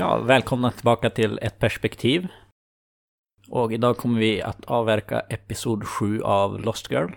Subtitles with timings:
[0.00, 2.28] Ja, välkomna tillbaka till ett perspektiv.
[3.48, 7.10] Och idag kommer vi att avverka episod 7 av Lost Girl.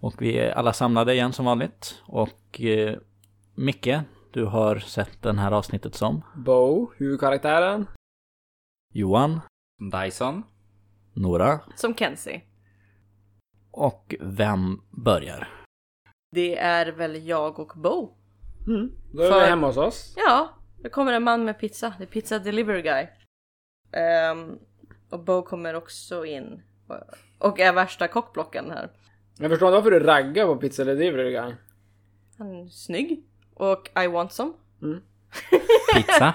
[0.00, 2.02] Och vi är alla samlade igen som vanligt.
[2.06, 2.98] Och eh,
[3.54, 3.96] Micke,
[4.32, 7.86] du har sett den här avsnittet som Bo, huvudkaraktären.
[8.94, 9.40] Johan,
[9.92, 10.42] Dyson.
[11.14, 12.42] Nora Som Kenzie.
[13.70, 15.48] och vem börjar?
[16.32, 18.16] Det är väl jag och Bo.
[18.66, 18.92] Mm.
[19.12, 20.14] Då är För- vi hemma hos oss.
[20.16, 20.48] Ja,
[20.82, 21.94] det kommer en man med pizza.
[21.98, 23.06] Det är pizza delivery guy.
[23.92, 24.58] Ehm,
[25.10, 26.62] och Bo kommer också in.
[27.38, 28.90] Och är värsta kockblocken här.
[29.38, 31.54] Jag förstår inte varför du raggar på Pizza Delivery Guy.
[32.38, 33.24] Han är snygg.
[33.54, 34.52] Och I want some.
[35.94, 36.34] Pizza?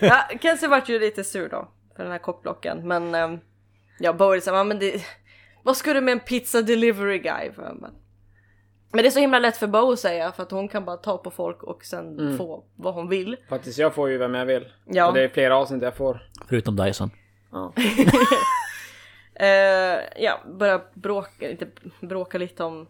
[0.00, 1.68] Ja, Kenzie vart ju lite sur då.
[1.96, 2.88] För den här kockblocken.
[2.88, 3.40] Men um,
[3.98, 5.04] ja, Bo är liksom, men det,
[5.62, 7.76] vad ska du med en pizza delivery guy för?
[7.80, 7.94] Men,
[8.92, 10.96] men det är så himla lätt för Bo att säga för att hon kan bara
[10.96, 13.36] ta på folk och sen få vad hon vill.
[13.48, 14.68] Faktiskt, jag får ju vem jag vill.
[14.84, 15.08] Ja.
[15.08, 16.22] Och det är flera avsnitt jag får.
[16.48, 17.10] Förutom Dyson.
[17.52, 17.72] Ja.
[19.34, 21.66] Eh, ja, börja bråka, inte
[22.00, 22.86] bråka lite om...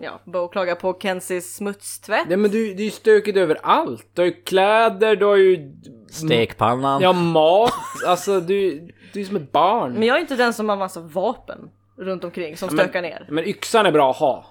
[0.00, 2.28] Ja, Bo klagar på Kenzies smutstvätt.
[2.28, 4.06] Nej men du, det är ju stökigt överallt.
[4.12, 5.72] Du har ju kläder, du har ju...
[6.10, 7.02] Stekpannan.
[7.02, 7.72] Ja, mat.
[8.06, 9.92] Alltså du, du är som ett barn.
[9.92, 13.26] Men jag är inte den som har massa vapen runt omkring som men- stökar ner.
[13.30, 14.46] Men yxan är bra att ha.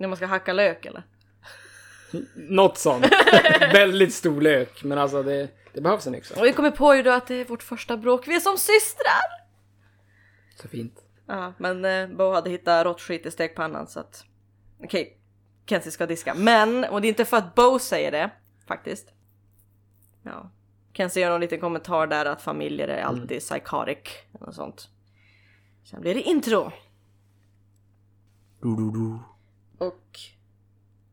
[0.00, 1.02] När man ska hacka lök eller?
[2.34, 3.06] Något sånt.
[3.72, 4.84] Väldigt stor lök.
[4.84, 6.40] Men alltså det, det behövs en yxa.
[6.40, 8.28] Och vi kommer på ju då att det är vårt första bråk.
[8.28, 9.22] Vi är som systrar!
[10.62, 11.04] Så fint.
[11.26, 14.24] Ja, men eh, Bo hade hittat råttskit i stekpannan så att...
[14.84, 15.18] Okej,
[15.66, 16.34] Kenzie ska diska.
[16.34, 18.30] Men, och det är inte för att Bo säger det,
[18.68, 19.08] faktiskt.
[20.22, 20.50] Ja.
[20.92, 23.98] Kenzie gör någon liten kommentar där att familjer är alltid psychotic.
[24.32, 24.88] Och sånt.
[25.84, 26.72] Sen blir det intro.
[28.62, 29.18] Du, du, du.
[29.80, 30.18] Och...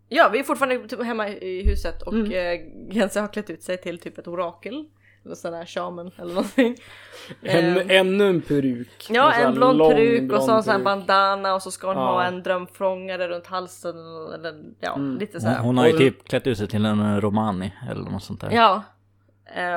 [0.10, 2.92] Ja, vi är fortfarande typ hemma i huset och mm.
[2.92, 4.86] Kenzie har klätt ut sig till typ ett orakel.
[5.26, 6.76] Eller sån här shaman eller någonting.
[7.42, 9.08] En, Ehm, ännu en peruk.
[9.10, 11.72] Ja, så här en blond lång peruk och så en sån här bandana och så
[11.72, 12.02] ska hon Ja.
[12.12, 13.96] ha en drömfångare runt halsen.
[14.36, 15.64] Eller ja, lite så Hon, här.
[15.64, 18.52] hon har ju typ klätt ut sig till en romani eller något sånt där.
[18.52, 18.84] Ja.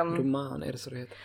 [0.01, 1.17] Um, Roman, är det så det heter?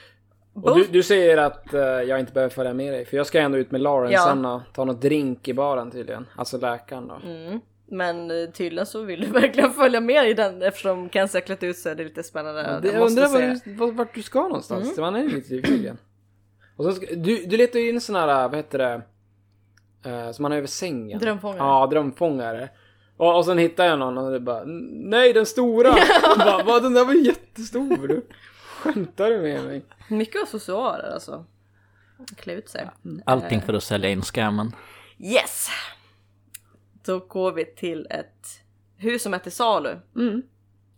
[0.64, 3.58] Du, du säger att eh, jag inte behöver följa med dig, för jag ska ändå
[3.58, 4.24] ut med Lauren Ja.
[4.24, 6.26] sen och ta något drink i baren tydligen.
[6.36, 7.20] Alltså läkaren då.
[7.24, 11.46] mm, men eh, tydligen så vill du verkligen följa med i den eftersom Kenzie har
[11.46, 11.96] klätt ut sig.
[11.96, 12.78] Det är lite spännande.
[12.82, 14.82] Det, jag undrar var du, var, vart du ska någonstans.
[14.82, 14.94] Mm.
[14.96, 15.98] Det var han lite nyfiken.
[16.76, 19.02] Och sen ska, du, du letar ju in sån här, vad heter det,
[20.10, 21.18] eh, som man har över sängen.
[21.18, 21.58] Drömfångare.
[21.58, 22.68] Ja, drömfångare.
[23.16, 25.90] Och, och sen hittar jag någon och det bara, nej den stora!
[26.58, 28.08] Och bara, den där var jättestor!
[28.08, 28.22] Du.
[28.94, 29.84] Skämtar du med mig?
[30.08, 31.44] Mycket accessoarer alltså.
[32.36, 32.90] Klä ut sig.
[33.26, 34.72] Allting för att sälja in scammen.
[35.18, 35.68] Yes!
[37.04, 38.60] Då går vi till ett
[38.96, 39.96] hus som är till salu.
[40.16, 40.42] Mm.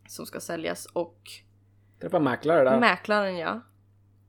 [0.08, 1.22] Som ska säljas och
[2.00, 2.80] Träffa mäklare där.
[2.80, 3.60] Mäklaren ja.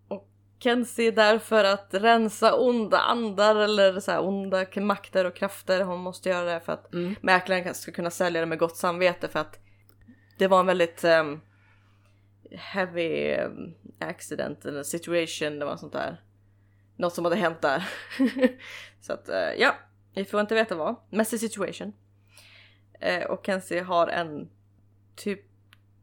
[0.08, 5.36] Och Kenzie är där för att rensa onda andar eller så här onda makter och
[5.36, 5.82] krafter.
[5.82, 7.16] Hon måste göra det för att Mm.
[7.22, 9.60] mäklaren ska kunna sälja det med gott samvete för att
[10.38, 11.42] det var en väldigt ehm,
[12.52, 16.22] heavy ehm, accident eller situation, det var sånt där.
[16.96, 17.90] Något som hade hänt där.
[19.02, 19.76] så att eh, ja,
[20.16, 20.96] vi får inte veta vad.
[21.10, 21.94] Messy situation.
[23.00, 24.50] Eh, och Kenzie har en
[25.16, 25.40] typ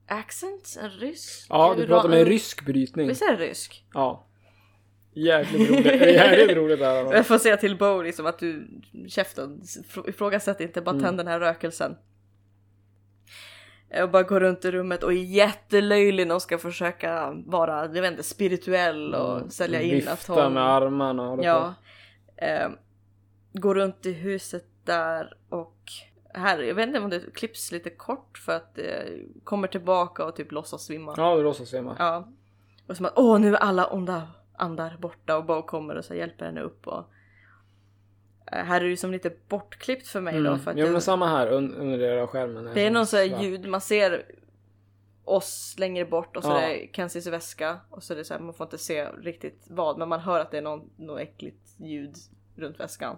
[0.08, 1.46] accent, en rysk?
[1.48, 3.08] Ja, du pratar med en- rysk brytning.
[3.08, 3.84] Visst är det rysk?
[3.94, 4.26] Ja.
[5.12, 5.86] Jävligt roligt.
[5.86, 6.94] Jävligt roligt där.
[7.14, 8.68] Jag får säga till Bo liksom att du,
[9.08, 11.96] käften, fr- ifrågasätt inte, bara tänd den här rökelsen.
[14.02, 18.02] Och bara gå runt i rummet och är jättelöjlig när hon ska försöka vara, jag
[18.02, 20.52] vet inte, spirituell och sälja in att Vifta hon...
[20.52, 21.74] med armarna och Ja.
[22.36, 22.68] Eh,
[23.52, 25.76] går runt i huset där och
[26.34, 29.06] här, jag vet inte om det klipps lite kort för att det
[29.44, 31.14] kommer tillbaka och typ låtsas svimma.
[31.16, 31.96] Ja, du låtsas svimma.
[31.98, 32.28] Ja.
[32.88, 36.14] Och som att åh nu är alla onda andar borta och Bo kommer och så
[36.14, 37.15] hjälper henne upp och Eh,
[38.46, 40.58] här är det som lite bortklippt för mig då Mm.
[40.58, 42.70] för att Jo men jag, samma här, un under röda skärmen.
[42.74, 44.26] det är någon sån här ljud, man ser
[45.24, 46.60] oss längre bort och så Ja.
[46.60, 49.64] är det Kenzies väska och så är det så här, man får inte se riktigt
[49.70, 52.14] vad men man hör att det är någon, något äckligt ljud
[52.56, 53.16] runt väskan.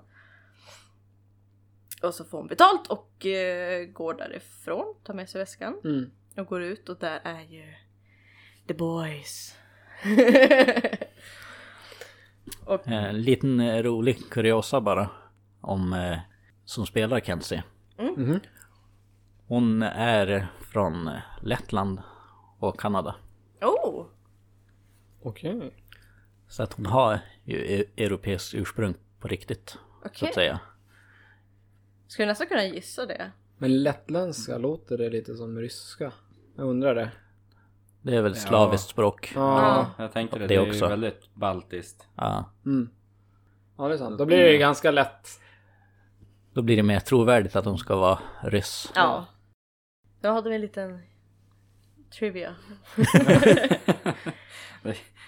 [2.03, 6.11] Och så får hon betalt och eh, går därifrån, tar med sig väskan Mm.
[6.37, 7.75] och går ut och där är ju
[8.69, 9.55] the boys.
[12.69, 15.11] och Eh, En liten eh, rolig kuriosa bara.
[15.61, 16.19] Om eh,
[16.65, 17.63] som spelar Kenzie.
[17.99, 18.41] Mhm.
[19.47, 21.11] Hon är från
[21.43, 22.01] Lettland
[22.59, 23.15] och Kanada.
[23.61, 24.07] oh!
[25.23, 25.75] Okej.
[26.49, 29.69] Så att hon har ju e- europeiskt ursprung på riktigt.
[29.71, 30.29] Så Okej.
[30.29, 30.61] att säga.
[32.07, 33.31] Skulle nästan kunna gissa det.
[33.59, 36.13] Men lettländska låter det lite som ryska?
[36.57, 37.11] Jag undrar det.
[38.03, 39.33] Det är väl slaviskt språk.
[39.35, 39.87] Ja.
[39.99, 40.85] Jag tänkte det, Det det, är också.
[40.85, 42.07] ju väldigt baltiskt.
[42.17, 42.51] Ja.
[42.67, 42.91] Mm.
[43.79, 44.19] Ja, det är sant.
[44.19, 45.29] Då blir det ju ganska lätt.
[46.53, 48.93] Då blir det mer trovärdigt att de ska vara ryss.
[48.95, 49.27] Ja.
[50.21, 51.03] Då hade vi en liten
[52.19, 52.55] trivia.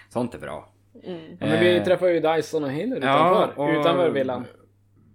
[0.09, 0.69] Sånt är bra.
[1.03, 1.21] Mm.
[1.39, 3.61] Ja, men vi Eh, träffar ju Dyson och Hiller Ja, utanför.
[3.63, 4.45] och- Utanför villan.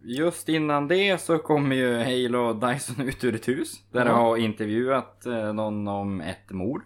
[0.03, 3.73] Just innan det så kommer ju Hale och Dyson ut ur ett hus.
[3.93, 4.15] Där de Ja.
[4.17, 6.83] har intervjuat eh, någon om ett mord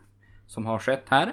[0.51, 1.33] som har skett här.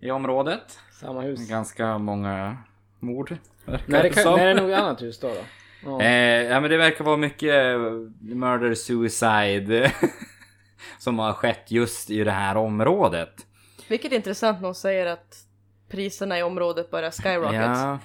[0.00, 0.78] I området.
[1.00, 1.48] Samma hus.
[1.48, 2.56] Ganska många
[3.00, 3.36] mord.
[3.64, 4.36] verkar Nej, det, kan, som.
[4.36, 5.28] nej, det är nog ett annat hus då.
[5.28, 5.40] då.
[5.84, 6.02] Ja.
[6.02, 7.78] Eh, ja men det verkar vara mycket eh,
[8.20, 9.92] murder suicide
[10.98, 13.46] som har skett just i det här området.
[13.88, 15.36] Vilket är intressant när hon säger att
[15.88, 17.60] priserna i området börjar skyrocket.
[17.60, 17.98] Ja.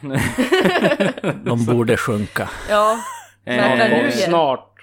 [1.43, 2.49] De borde sjunka.
[2.69, 2.99] ja.
[3.45, 4.73] Eh, snart.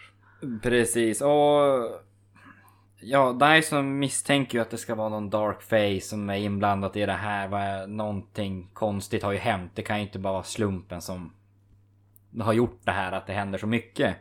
[0.63, 2.04] Precis och
[3.07, 7.07] Ja, Dyson misstänker ju att det ska vara någon dark face som är inblandat i
[7.07, 7.49] det här.
[7.49, 9.73] Vad- Någonting konstigt har ju hänt.
[9.75, 11.33] Det kan ju inte bara vara slumpen som
[12.41, 14.17] har gjort det här att det händer så mycket.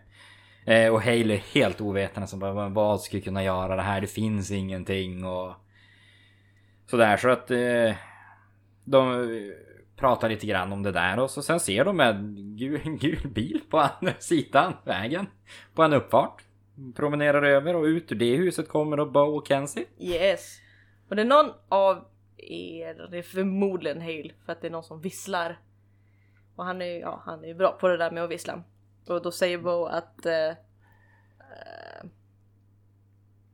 [0.65, 4.01] Eh, och Haley är helt ovetande som bara vad skulle kunna göra det här?
[4.01, 5.53] Det finns ingenting och
[6.85, 7.95] sådär så att eh,
[8.83, 9.27] de
[9.95, 13.27] pratar lite grann om det där och så sen ser de en gul, en gul
[13.33, 15.27] bil på andra sidan vägen
[15.75, 16.43] på en uppfart.
[16.95, 19.85] Promenerar över och ut ur det huset kommer då Bo och Kenzie.
[19.99, 20.59] Yes.
[21.09, 22.05] Och det är någon av
[22.37, 25.59] er, det är förmodligen Hale, för att det är någon som visslar.
[26.55, 28.63] Och han är ju ja, han är ju bra på det där med att vissla.
[29.07, 30.55] Och då säger Bo att eh, eh,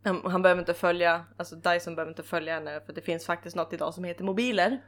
[0.03, 3.55] han, han behöver inte följa, alltså Dyson behöver inte följa henne för det finns faktiskt
[3.55, 4.81] något idag som heter mobiler.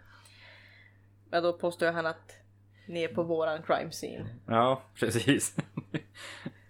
[1.30, 2.32] Men då påstår han att
[2.88, 4.26] ni är på våran crime scene.
[4.48, 5.56] Ja, precis.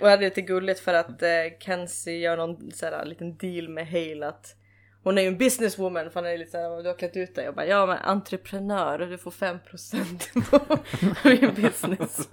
[0.00, 1.28] Och det är lite gulligt för att eh,
[1.60, 4.56] Kenzie gör någon sån liten deal med Hale att
[5.02, 7.44] hon är ju en businesswoman för han är lite såhär, du har klätt ut dig.
[7.44, 10.50] Jag bara, ja men entreprenör och du får 5%
[11.22, 12.28] på min business.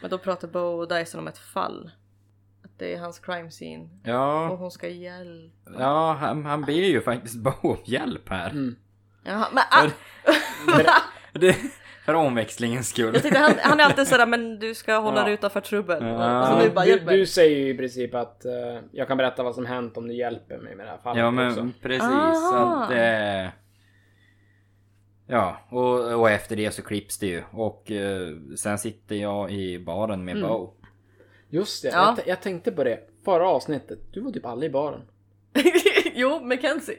[0.00, 1.90] men då pratar Bo och Dyson om ett fall.
[2.64, 3.82] Att det är hans crime scene.
[3.84, 5.70] Och Ja, hon ska hjälpa.
[5.78, 8.50] ja han, han ber ju faktiskt Bo om hjälp här.
[8.50, 8.76] Mm.
[9.24, 9.90] Jaha, men ah!
[11.32, 11.56] Det,
[12.06, 13.10] för omväxlingens skull.
[13.14, 15.24] Jag tänkte han, han är alltid sådär, men du ska hålla Ja.
[15.24, 16.04] dig utanför trubbel.
[16.04, 16.46] Ja.
[16.46, 17.16] Så nu bara du, hjälp mig.
[17.18, 18.52] du säger ju i princip att eh,
[18.92, 21.30] jag kan berätta vad som hänt om du hjälper mig med det här fallet Ja
[21.30, 21.68] men också.
[21.82, 22.02] precis.
[22.02, 22.84] Aha.
[22.84, 23.48] Att, eh,
[25.26, 27.42] ja, och, och efter det så klipps det ju.
[27.52, 30.48] Och eh, sen sitter jag i baren med Mm.
[30.48, 30.72] Bo.
[31.50, 32.06] Just det, Ja.
[32.06, 32.98] jag, t- jag tänkte på det.
[33.24, 35.00] Förra avsnittet, du var typ aldrig i baren.
[36.14, 36.96] jo, Mackenzie.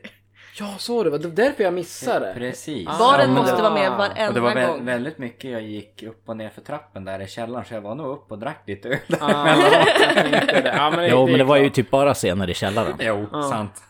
[0.59, 1.17] Ja, så det var.
[1.19, 2.33] Det var därför jag missade.
[2.33, 2.87] Precis.
[2.87, 2.97] Ah.
[2.99, 4.85] Baren måste det- vara med varenda Och det var vä- gång.
[4.85, 7.95] väldigt mycket jag gick upp och ner för trappen där i källaren så jag var
[7.95, 8.97] nog upp och drack lite öl.
[9.19, 10.73] Ah, det.
[10.75, 12.93] Ja, men det, Jo, det men det var ju typ bara scener i källaren.
[12.99, 13.43] Jo, Ja.
[13.43, 13.83] sant.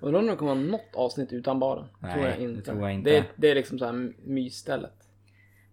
[0.00, 1.84] Undrar om det kommer vara något avsnitt utan baren.
[1.98, 2.62] Nej, tror jag det inte.
[2.70, 3.10] tror jag inte.
[3.10, 4.92] Det, det är liksom så här mysstället.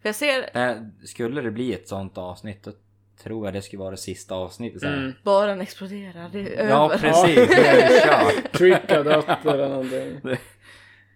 [0.01, 0.49] För jag ser
[1.05, 2.71] Skulle det bli ett sånt avsnitt då
[3.23, 4.81] tror jag det skulle vara det sista avsnittet.
[4.81, 4.93] sen.
[4.93, 5.13] Mm.
[5.23, 6.97] baren exploderar, det är Ja över.
[6.97, 8.91] precis, det är kört.
[9.45, 10.37] Eller någonting.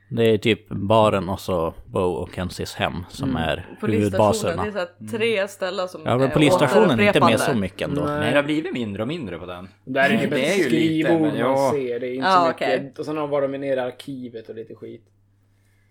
[0.10, 3.98] Det är typ baren och så Bo och Kenzies hem som är Polisstationen, det är
[3.98, 4.72] huvudbaserna.
[4.72, 8.06] så här tre ställen som Ja men är polisstationen är inte med så mycket ändå.
[8.06, 8.20] Nej.
[8.20, 9.68] Nej, det har blivit mindre och mindre på den.
[9.86, 11.48] Där är typ Det är ett ju lite, skrivbord men ja.
[11.56, 12.00] man ser.
[12.00, 12.80] Det är inte Ja, så mycket.
[12.80, 12.94] okej.
[12.98, 15.06] Och sen har de varit med nere i arkivet och lite skit.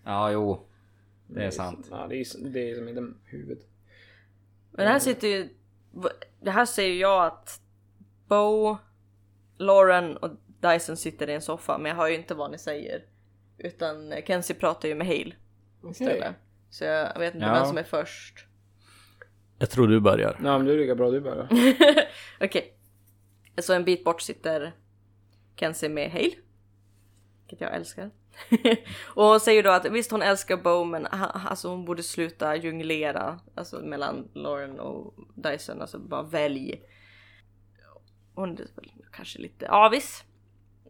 [0.05, 0.61] Ja, jo.
[1.27, 1.87] Det är sant.
[1.91, 3.59] Ja, det är, det är som inte huvud.
[4.71, 5.49] Men här sitter ju...
[6.41, 7.61] Det här säger jag att
[8.29, 8.77] Bo,
[9.57, 13.05] Lauren och Dyson sitter i en soffa men jag hör ju inte vad ni säger.
[13.59, 15.35] Utan Kenzie pratar ju med Hale
[15.91, 16.35] istället.
[16.71, 17.55] Så jag vet inte Ja.
[17.55, 18.47] vem som är först.
[19.59, 20.37] Jag tror du börjar.
[20.45, 21.49] Ja men du är lika bra du börjar.
[22.41, 22.75] Okej.
[23.59, 24.73] Så en bit bort sitter
[25.57, 26.31] Kenzie med Hale.
[27.41, 28.11] Vilket jag älskar.
[29.15, 32.57] och hon säger då att visst hon älskar Bo men ha- alltså hon borde sluta
[32.57, 35.81] jonglera alltså mellan Lauren och Dyson.
[35.81, 36.83] Alltså bara välj.
[38.35, 40.25] Hon är väl kanske lite avis.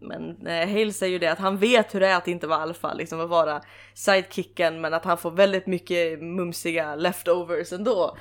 [0.01, 2.59] Men eh, Hale säger ju det att han vet hur det är att inte vara
[2.59, 3.63] alfa, liksom att vara
[3.95, 8.17] sidekicken men att han får väldigt mycket mumsiga leftovers ändå.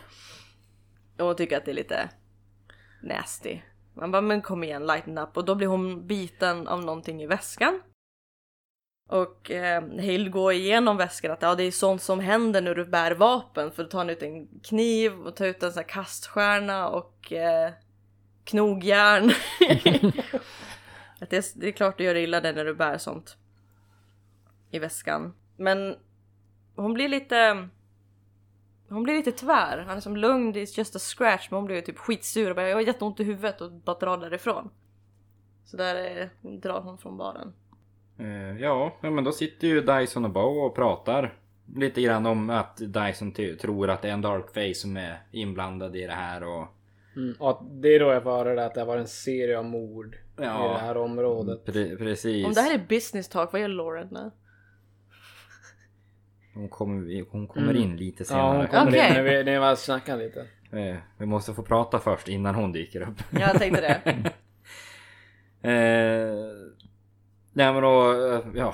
[1.20, 2.10] Och hon tycker att det är lite
[3.04, 3.60] nasty.
[3.94, 7.28] Man bara men kom igen lighten up och då blir hon biten av någonting i
[7.28, 7.82] väskan.
[9.08, 12.86] Och eh, Hale går igenom väskan att ja, det är sånt som händer när du
[12.86, 15.90] bär vapen för då tar han ut en kniv och tar ut en sån här
[15.90, 17.72] kaststjärna och eh,
[18.44, 19.30] knogjärn.
[21.22, 23.38] att det, är, det är klart du gör illa dig när du bär sånt
[24.72, 25.34] i väskan.
[25.58, 25.96] Men
[26.76, 27.68] hon blir lite
[28.90, 29.78] hon blir lite tvär.
[29.88, 31.48] Han är som lugn, it's just a scratch.
[31.50, 34.00] Men hon blir ju typ skitsur och bara jag har jätteont i huvudet och bara
[34.00, 34.70] drar därifrån.
[35.66, 37.54] Så där eh, drar hon från baren.
[38.22, 41.34] Eh, ja, men då sitter ju Dyson och Bo och pratar
[41.76, 46.06] lite grann om att Dyson tror att det är en Darkface som är inblandad i
[46.08, 46.68] det här och...
[47.16, 47.36] Mm.
[47.40, 49.66] Och att det är då jag får höra det att det var en serie av
[49.66, 50.66] mord Ja.
[50.66, 51.66] i det här området.
[51.66, 52.46] Pre- precis.
[52.48, 54.32] Om det här är business talk, vad gör Lauren nu?
[56.54, 57.84] Hon kommer, hon kommer Mm.
[57.84, 58.68] in lite Ja, hon senare.
[58.68, 59.08] kommer Okej.
[59.08, 60.40] dit när vi, när vi väl snackar lite.
[60.72, 63.24] Eh, vi måste få prata först innan hon dyker upp.
[63.40, 64.32] Jag tänkte det.
[65.64, 66.34] Eh,
[67.54, 68.74] nej men då, eh, ja.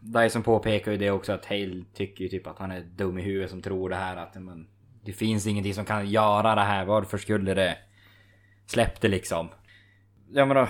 [0.00, 3.22] Dyson påpekar ju det också att Hale tycker ju typ att han är dum i
[3.22, 4.68] huvudet som tror det här att men,
[5.04, 6.84] det finns ingenting som kan göra det här.
[6.84, 7.78] Varför skulle det?
[8.66, 9.48] Släpp det liksom.
[10.30, 10.68] Ja men då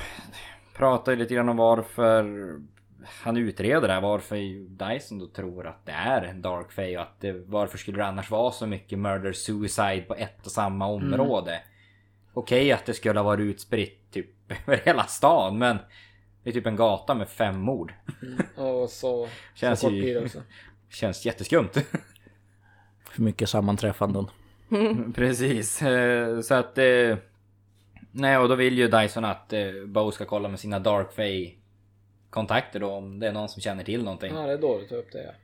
[0.75, 2.25] pratar ju lite grann om varför
[3.23, 4.01] han utreder det här.
[4.01, 4.37] Varför
[4.69, 8.07] Dyson då tror att det är en Dark Fae och att det, varför skulle det
[8.07, 11.61] annars vara så mycket murder suicide på ett och samma område?
[12.33, 14.31] Okej att det skulle ha varit utspritt typ
[14.67, 15.79] över hela stan men
[16.47, 17.93] det är typ en gata med fem mord.
[18.57, 20.43] Och så, Känns så kort tid också.
[20.89, 21.69] Känns jätteskumt.
[23.11, 24.27] För mycket sammanträffanden.
[25.15, 25.83] Precis.
[25.83, 26.79] eh, Så att...
[26.79, 27.17] eh,
[28.13, 31.51] Nej och då vill ju Dyson att eh, Bo ska kolla med sina Dark Fae
[32.31, 34.33] kontakter då om det är någon som känner till någonting.
[34.35, 35.35] Ja, det är då du tar upp det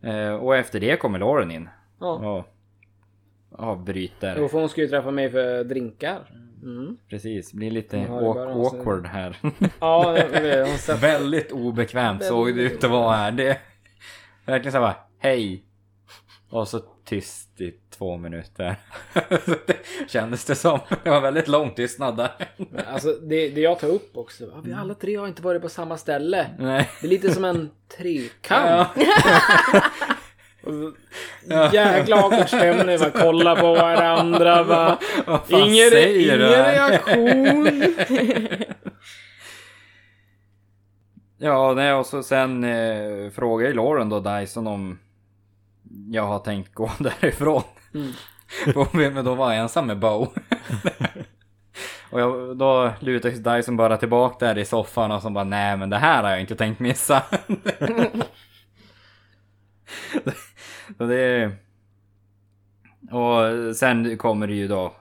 [0.00, 0.34] ja.
[0.34, 1.68] Och efter det kommer Lauren in.
[2.00, 2.06] Ja.
[2.38, 2.44] Och
[3.58, 4.36] avbryter.
[4.38, 6.30] Jo, för hon ska ju träffa mig för drinkar.
[6.62, 6.96] Mm.
[7.08, 9.36] Precis, blir lite awkward här.
[9.80, 10.94] Ja, det-.
[11.00, 13.32] Väldigt obekvämt såg det ut att vara här.
[13.32, 13.58] Det...
[14.46, 15.64] Verkligen såhär bara, hej.
[16.50, 18.76] Och så tyst i två minuter.
[19.66, 19.76] Det
[20.08, 20.78] Kändes det som.
[21.04, 22.30] Det var väldigt lång tystnad där.
[22.86, 24.62] Alltså det, det jag tar upp också.
[24.64, 26.46] Vi alla tre har inte varit på samma ställe.
[26.58, 26.90] Nej.
[27.00, 28.90] Det är lite som en trekant.
[28.96, 29.82] Ja.
[31.72, 33.00] Jäkla awkward stämning.
[33.00, 34.62] Man kollar på varandra.
[34.62, 34.98] Va?
[35.48, 37.68] Ingen, ingen reaktion.
[41.44, 44.98] Ja, nej, och så sen eh, frågar ju Lauren då Dyson om
[46.10, 47.62] jag har tänkt gå därifrån.
[47.94, 49.14] Mm.
[49.14, 50.26] Men då var jag ensam med Bo.
[52.10, 55.76] och jag, då lutar sig Dyson bara tillbaka där i soffan och så bara nej
[55.76, 57.22] men det här har jag inte tänkt missa.
[60.98, 61.50] Så det
[63.10, 64.94] Och sen kommer det ju då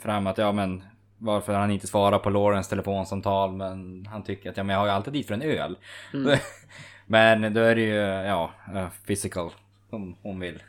[0.00, 0.82] fram att ja men
[1.18, 4.86] varför han inte svarar på Laurens telefonsamtal men han tycker att ja men jag har
[4.86, 5.78] ju alltid dit för en öl.
[7.06, 7.94] men då är det ju
[8.28, 9.50] ja eh, physical
[9.90, 10.62] som hon vill.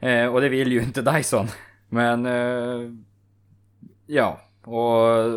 [0.00, 1.46] Eh, och det vill ju inte Dyson.
[1.88, 2.90] Men eh,
[4.06, 4.82] ja och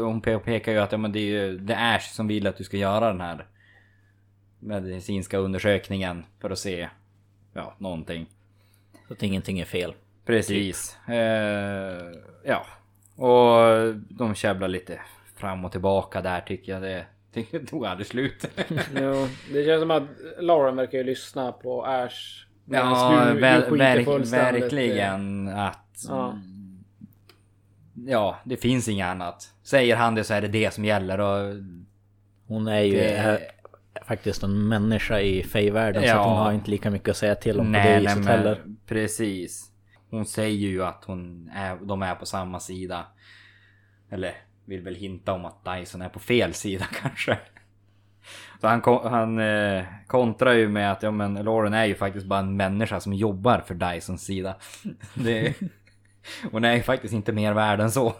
[0.05, 2.57] hon pe- pekar ju att ja, men det är ju är Ash som vill att
[2.57, 3.45] du ska göra den här
[4.59, 6.89] medicinska undersökningen för att se
[7.57, 8.25] ja någonting.
[9.07, 9.93] Så att ingenting är fel.
[10.25, 10.97] Precis.
[11.07, 12.07] Eh,
[12.43, 12.65] ja.
[13.15, 15.01] Och de käbblar lite
[15.35, 16.81] fram och tillbaka där tycker jag.
[16.81, 18.45] Det, tog aldrig slut.
[18.95, 20.03] jo, det känns som att
[20.39, 22.45] Lauren verkar ju lyssna på Ash.
[22.65, 26.05] ja, du- verk, fullständigt i- verkligen att...
[26.07, 26.37] Ja.
[28.07, 29.53] Ja, det finns inget annat.
[29.63, 31.55] Säger han det så är det det som gäller och...
[32.47, 33.39] Hon är ju Det- är
[34.07, 36.43] faktiskt en människa i Fey-världen så att hon Ja.
[36.43, 38.63] har inte lika mycket att säga till om på det viset heller.
[38.87, 39.71] precis.
[40.09, 43.05] Hon säger ju att hon är, de är på samma sida.
[44.09, 44.33] Eller
[44.65, 47.37] vill väl hinta om att Dyson är på fel sida kanske.
[48.61, 52.39] Så han, han eh, kontrar ju med att ja, men Lauren är ju faktiskt bara
[52.39, 54.55] en människa som jobbar för Dysons sida.
[55.15, 55.53] Det,
[56.51, 58.13] hon är ju faktiskt inte mer värd än så.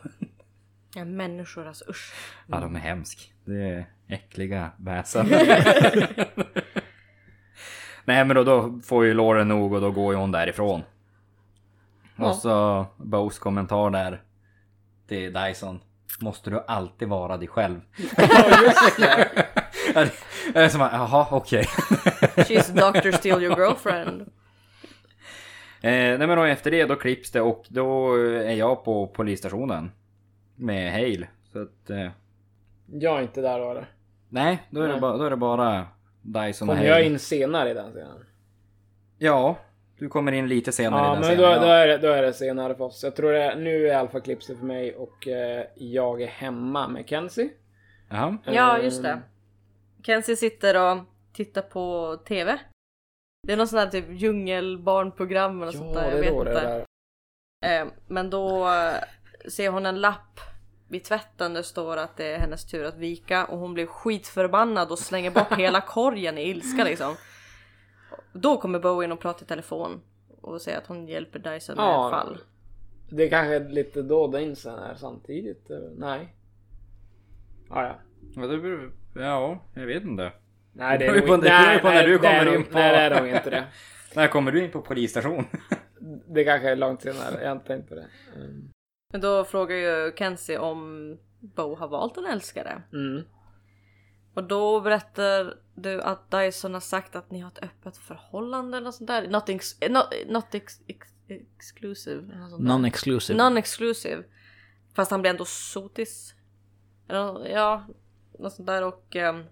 [0.96, 2.14] Ja, människor alltså usch.
[2.48, 3.34] Ja, de är hemsk.
[3.46, 5.28] Det äckliga väsen.
[8.06, 10.82] Nej men då, då får ju Lauren nog och då går ju hon därifrån.
[12.16, 12.30] Ja.
[12.30, 14.22] Och så Bows kommentar där
[15.08, 15.80] till Dyson.
[16.20, 17.82] Måste du alltid vara dig själv?
[18.18, 19.46] Ja, just det.
[20.54, 21.64] Jag är som att, jaha okej.
[22.36, 22.72] She's
[23.02, 23.12] Dr.
[23.12, 24.22] Steal your girlfriend.
[25.82, 29.92] Eh, nej men då efter det då klipps det och då är jag på polisstationen.
[30.56, 31.28] Med Hale.
[31.54, 31.90] Så att...
[31.90, 32.10] Eh,
[32.92, 33.86] Jag är inte där då eller?
[34.30, 35.02] Nej, då är, det Nej.
[35.02, 35.88] bara, då är det bara
[36.22, 38.26] Dyson och Kommer jag in senare i den scenen?
[39.18, 39.58] Ja,
[40.00, 41.42] du kommer in lite senare i Ja, den men scenen.
[41.54, 41.74] då, då, ja.
[41.74, 43.04] är det, då är det senare för oss.
[43.04, 47.10] Jag tror det, nu är alfa det för mig och eh, jag är hemma med
[47.10, 47.50] Kenzie.
[48.10, 48.38] Jaha.
[48.46, 49.22] Ja, Eh, just det.
[50.04, 50.98] Kenzie sitter och
[51.34, 52.60] tittar på TV.
[53.48, 56.12] Det är någon sån här typ djungelbarnprogram eller Ja, sånt det där.
[56.12, 56.52] Jag vet det inte.
[56.52, 56.86] är
[57.62, 57.82] där.
[57.82, 58.94] Eh, men då eh,
[59.50, 60.40] ser hon en lapp
[60.90, 64.92] vid tvätten det står att det är hennes tur att vika och hon blir skitförbannad
[64.92, 67.16] och slänger bort hela korgen i ilska liksom.
[68.34, 70.02] Då kommer Bo in och pratar i telefon
[70.42, 72.10] och säger att hon hjälper Dyson med Ja.
[72.12, 72.38] fall.
[73.10, 75.70] Det är kanske lite då den sen är samtidigt.
[75.70, 75.90] eller?
[75.98, 76.36] Nej.
[77.70, 77.96] Ah, ja.
[78.36, 80.32] Ja, det beror, Ja, jag vet inte.
[80.74, 82.74] Nej, det är nog på- det beror ju på när du kommer nog- in på-
[82.74, 83.64] Nej, det är nog inte det.
[84.16, 85.46] När kommer du in på polisstation?
[86.28, 88.06] Det kanske är långt senare, jag har inte tänkt på det.
[88.36, 88.70] Mm.
[89.10, 92.84] Men då frågar ju Kenzie om Bo har valt en älskare.
[92.94, 93.24] Mm.
[94.34, 98.86] Och då berättar du att Dyson har sagt att ni har ett öppet förhållande eller
[98.86, 99.28] något sånt där.
[99.28, 102.22] Not, ex, not, not ex, ex, exclusive.
[102.60, 103.36] Non-exclusive.
[103.38, 104.24] Non-exclusive.
[104.96, 106.34] Fast han blir ändå sotis.
[107.10, 107.86] Eller, ja,
[108.40, 109.44] något sånt där och ehm,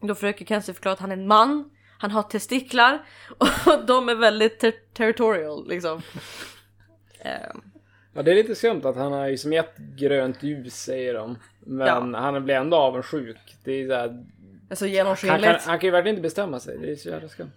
[0.00, 1.70] då försöker Kenzie förklara att han är en man.
[1.98, 3.06] Han har testiklar
[3.38, 6.02] och de är väldigt ter- territorial liksom.
[7.24, 7.71] Ehm,
[8.14, 11.38] Ja, det är lite skumt att han har ju som gett grönt ljus säger de.
[11.60, 13.56] Men han blir ändå avundsjuk.
[13.64, 14.24] Det är så här,
[14.70, 15.64] alltså han, kan, genomskinligt.
[15.64, 16.78] han kan ju verkligen inte bestämma sig.
[16.78, 17.50] Det är så jävla skumt.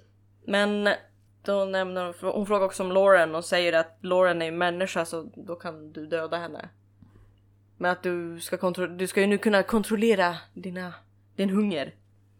[0.45, 0.89] Men
[1.43, 5.05] då nämner hon, hon frågar också om Lauren och säger att Lauren är en människa
[5.05, 6.69] så då kan du döda henne.
[7.77, 10.93] Men att du ska, kontro- du ska ju nu kunna kontrollera dina,
[11.35, 11.93] din hunger.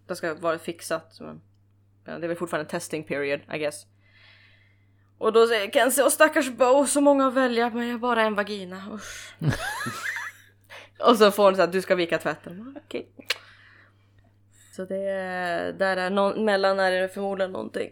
[0.08, 1.18] Det ska vara fixat.
[1.22, 1.42] Men,
[2.06, 3.86] ja, det är väl fortfarande testing period I guess.
[5.18, 8.22] Och då säger Kenzie, åh stackars Bo, så många att välja men jag har bara
[8.22, 8.84] en vagina.
[8.94, 9.34] Usch.
[11.00, 12.76] och så får hon så att du ska vika tvätten.
[12.86, 13.10] Okej.
[14.76, 17.90] Så det är, där är någon, mellan är det förmodligen någonting.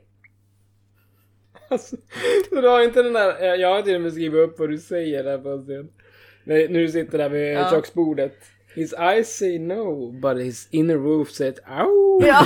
[1.70, 1.96] Alltså,
[2.50, 4.70] så du har inte den där, eh, jag har till och med skrivit upp vad
[4.70, 5.89] du säger där på en scen.
[6.44, 7.70] När, när du sitter där vid Ja.
[7.70, 8.38] köksbordet.
[8.75, 12.25] His eyes say no, but his inner wolf said ow.
[12.27, 12.46] Ja!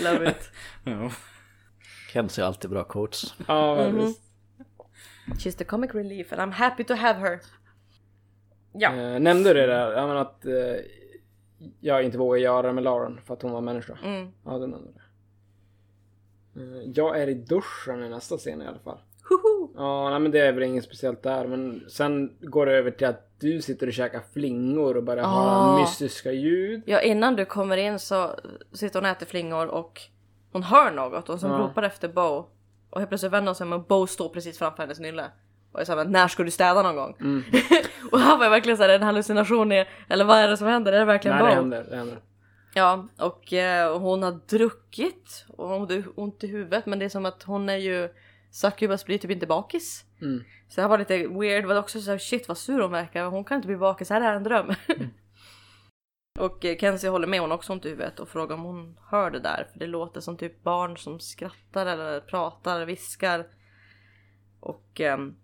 [0.02, 0.50] Love it.
[0.84, 1.10] Ja.
[2.16, 3.34] Kenzie har alltid bra quotes.
[3.48, 3.96] Ja, Mhm.
[3.98, 4.20] visst.
[5.26, 7.40] She's the comic relief and I'm happy to have her.
[8.72, 8.94] Ja.
[8.96, 10.52] Eh, nämnde du det där, ja, men att eh,
[11.80, 13.98] jag inte vågar göra det med Lauren för att hon var människa?
[14.04, 14.28] Mm.
[14.44, 15.00] Ja, du nämnde det.
[16.60, 18.98] Eh, jag är i duschen i nästa scen i alla fall.
[19.28, 19.70] Hoho.
[19.76, 21.46] Ja, nej, men det är väl inget speciellt där.
[21.46, 25.28] Men sen går det över till att du sitter och käkar flingor och börjar Ah.
[25.28, 26.82] höra mystiska ljud.
[26.86, 28.30] Ja, innan du kommer in så
[28.72, 30.00] sitter hon och äter flingor och
[30.52, 31.50] hon hör något och så Ja.
[31.52, 32.46] ropar efter Bo.
[32.90, 35.30] Och helt plötsligt vänder hon sig men Bo står precis framför hennes nylle.
[35.72, 37.16] Och såhär, men när ska du städa någon gång?
[37.20, 37.42] Mm.
[38.12, 40.92] och här var jag verkligen såhär, en hallucination är, eller vad är det som händer?
[40.92, 41.48] Är det verkligen Nej, Bo?
[41.48, 41.86] det händer.
[41.90, 42.18] Det händer.
[42.74, 47.08] Ja, och eh, hon har druckit och hon har ont i huvudet men det är
[47.08, 48.08] som att hon är ju
[48.50, 50.04] Succubus blir typ inte bakis.
[50.22, 50.44] Mm.
[50.68, 52.90] Så det här var lite weird, det var också så här, shit vad sur hon
[52.92, 54.74] verkar, hon kan inte bli bakis, här är en dröm.
[56.38, 58.98] och eh, Kenzie håller med, hon har också ont i huvudet och frågar om hon
[59.10, 63.46] hör det där för det låter som typ barn som skrattar eller pratar, viskar.
[64.60, 65.34] Och ehm,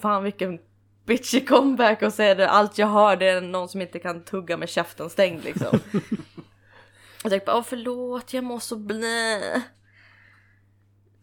[0.00, 0.58] fan vilken
[1.04, 4.56] bitchy comeback och säger det, allt jag hör det är någon som inte kan tugga
[4.56, 5.80] med käften stängd liksom.
[7.22, 9.62] jag tänkte bara, åh förlåt jag mår så blä.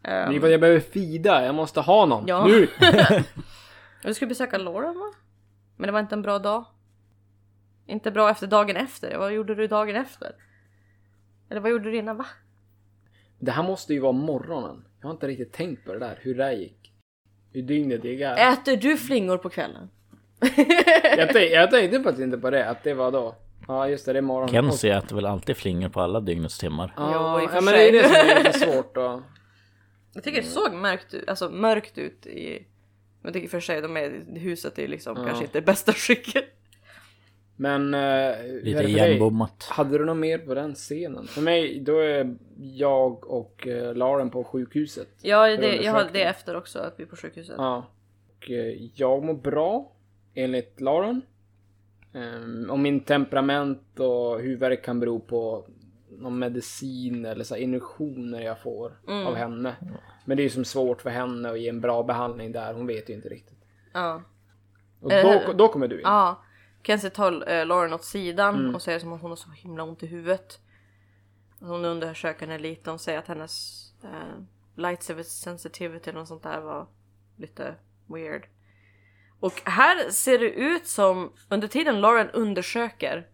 [0.03, 2.27] Att jag behöver fida, jag måste ha någon.
[2.27, 2.45] Ja.
[2.45, 2.67] Nu!
[4.03, 5.13] Du skulle besöka Lauren va?
[5.75, 6.65] Men det var inte en bra dag.
[7.91, 9.17] Inte bra efter dagen efter.
[9.17, 10.31] Vad gjorde du dagen efter?
[11.49, 12.25] Eller vad gjorde du innan va?
[13.39, 14.85] Det här måste ju vara morgonen.
[15.01, 16.93] Jag har inte riktigt tänkt på det där, hur det där gick.
[17.53, 18.53] Hur dygnet gick är.
[18.53, 19.89] Äter du flingor på kvällen?
[21.17, 23.35] Jag, tänk, jag tänkte faktiskt inte på det, att det var då.
[23.67, 24.47] Ja just det, det är morgon.
[24.49, 26.93] Kenzie äter väl alltid flingor på alla dygnets timmar.
[26.97, 28.01] Ja, Jo, i och för ja men det är sig.
[28.01, 29.23] det som är lite svårt då.
[30.13, 32.67] Jag tycker det såg mörkt ut, alltså mörkt ut i...
[33.23, 35.23] Jag tycker för sig de är, huset är liksom Ja.
[35.25, 36.45] kanske inte det bästa skicket.
[37.55, 37.93] Men...
[37.93, 39.67] Uh, Lite igenbommat.
[39.69, 41.27] Hade du något mer på den scenen?
[41.27, 45.07] För mig, då är jag och uh, Lauren på sjukhuset.
[45.21, 47.55] Ja, det, jag har det efter också, att vi är på sjukhuset.
[47.57, 47.85] Ja.
[48.37, 49.91] Och eh, jag mår bra,
[50.33, 51.21] enligt Lauren.
[52.13, 55.65] Um, och min temperament och huvudvärk kan bero på
[56.09, 59.27] någon medicin eller så här injektioner jag får Mm.
[59.27, 59.75] av henne.
[60.25, 62.87] Men det är ju som svårt för henne att ge en bra behandling där, hon
[62.87, 63.57] vet ju inte riktigt.
[63.93, 64.21] Ja.
[65.01, 66.01] Och Eh, då, då kommer du in.
[66.03, 66.43] Ja,
[66.83, 68.75] Kenzie tar eh, Lauren åt sidan Mm.
[68.75, 70.59] och säger som att hon har så himla ont i huvudet.
[71.59, 74.43] Hon undersöker henne lite, hon säger att hennes eh,
[74.75, 76.87] light sensitivity eller något sånt där var
[77.37, 77.75] lite
[78.07, 78.47] weird.
[79.39, 83.27] Och här ser det ut som, under tiden Lauren undersöker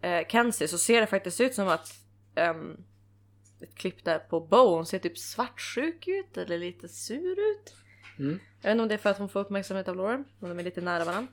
[0.00, 1.94] eh, Kenzie så ser det faktiskt ut som att
[2.34, 2.76] ehm,
[3.60, 7.74] ett klipp där på Bo, hon ser typ svartsjuk ut eller lite sur ut.
[8.18, 8.40] Mm.
[8.62, 10.58] Jag vet inte om det är för att hon får uppmärksamhet av Lauren, om de
[10.58, 11.32] är lite nära varandra.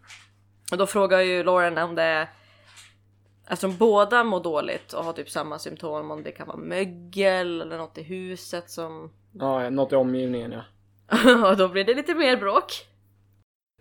[0.72, 2.28] Och då frågar ju Lauren om det är
[3.48, 7.78] Eftersom båda mår dåligt och har typ samma symptom, om det kan vara mögel eller
[7.78, 9.12] något i huset som...
[9.32, 11.50] Ja, något i omgivningen ja.
[11.50, 12.72] och då blir det lite mer bråk.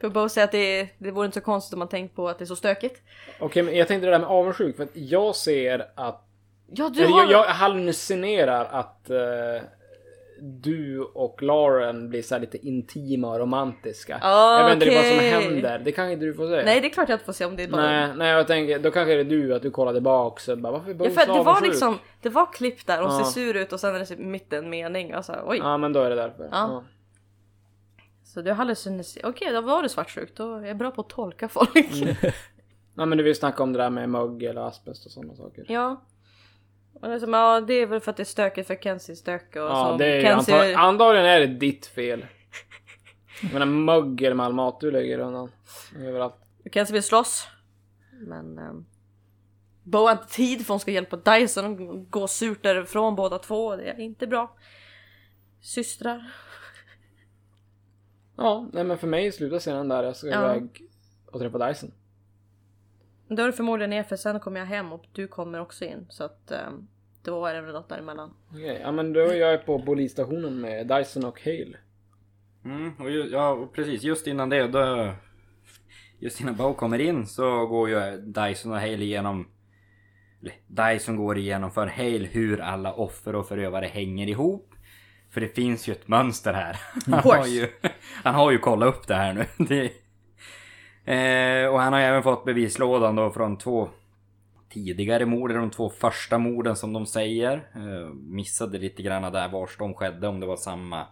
[0.00, 2.38] För Bo säger att det, det vore inte så konstigt om man tänkt på att
[2.38, 3.02] det är så stökigt.
[3.40, 6.28] Okej, men jag tänkte det där med avundsjuk för att jag ser att...
[6.66, 7.20] Ja, du har...
[7.20, 9.62] jag, jag hallucinerar att eh,
[10.44, 14.18] du och Lauren blir så här lite intima och romantiska.
[14.22, 15.78] Ah, jag vet inte vad som händer.
[15.84, 16.64] Det kanske inte du får se.
[16.64, 17.82] Nej det är klart jag inte får se om det är bara...
[17.82, 20.72] nej, nej, jag tänker då kanske det är du att du kollar tillbaka och bara
[20.72, 23.18] varför Ja, för så det var liksom, det var klipp där, hon Ja.
[23.18, 25.12] ser sur ut och sen är det typ mitt en mening.
[25.12, 25.58] Alltså, oj.
[25.58, 26.48] Ja men då är det därför.
[26.52, 26.84] Ja.
[28.24, 29.30] Så du har hallucination.
[29.30, 30.36] Okej, då var du svartsjuk.
[30.36, 31.92] Då är jag bra på att tolka folk.
[32.02, 32.14] Mm.
[32.96, 35.64] ja men du vill snacka om det där med mögel eller asbest och sådana saker.
[35.68, 36.02] ja.
[36.94, 39.16] Och det, är som, ja, det är väl för att det är stökigt för Kenzie
[39.16, 40.54] stökig och Ja, så det är Kenzie...
[40.54, 42.26] antag- antagligen är det ditt fel.
[43.42, 45.50] Jag menar mögel med all mat du lägger undan.
[46.00, 46.34] Överallt.
[46.72, 47.48] Kenzie vill slåss.
[48.12, 48.58] Men...
[48.58, 48.86] Um,
[49.84, 53.76] Bo har inte tid för hon ska hjälpa Dyson och gå surt därifrån båda två.
[53.76, 54.56] Det är inte bra.
[55.60, 56.32] Systrar.
[58.36, 60.02] Ja, nej men för mig slutar scenen där.
[60.02, 60.54] Jag ska Ja.
[60.56, 60.82] iväg
[61.26, 61.92] och träffa Dyson.
[63.36, 66.06] Då är det förmodligen ner för sen kommer jag hem och du kommer också in.
[66.08, 66.88] Så att um,
[67.22, 68.34] då är det väl något däremellan.
[68.50, 71.76] Okej, ja men då är jag på polisstationen med Dyson och Hale.
[72.64, 75.12] Mm, och ju, ja och precis just innan det då...
[76.18, 79.48] Just innan Bo kommer in så går ju Dyson och Hale igenom...
[80.40, 84.74] Eller Dyson går igenom för Hale hur alla offer och förövare hänger ihop.
[85.30, 86.80] För det finns ju ett mönster här.
[87.06, 87.68] Han har ju,
[88.24, 89.44] han har ju kollat upp det här nu.
[89.68, 89.92] Det,
[91.04, 93.88] eh, och han har även fått bevislådan då från två
[94.68, 97.56] tidigare mord, eller de två första morden som de säger.
[97.74, 101.06] Eh, missade lite grann där vars de skedde, om det var samma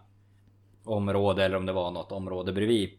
[0.83, 2.89] område eller om det var något område bredvid.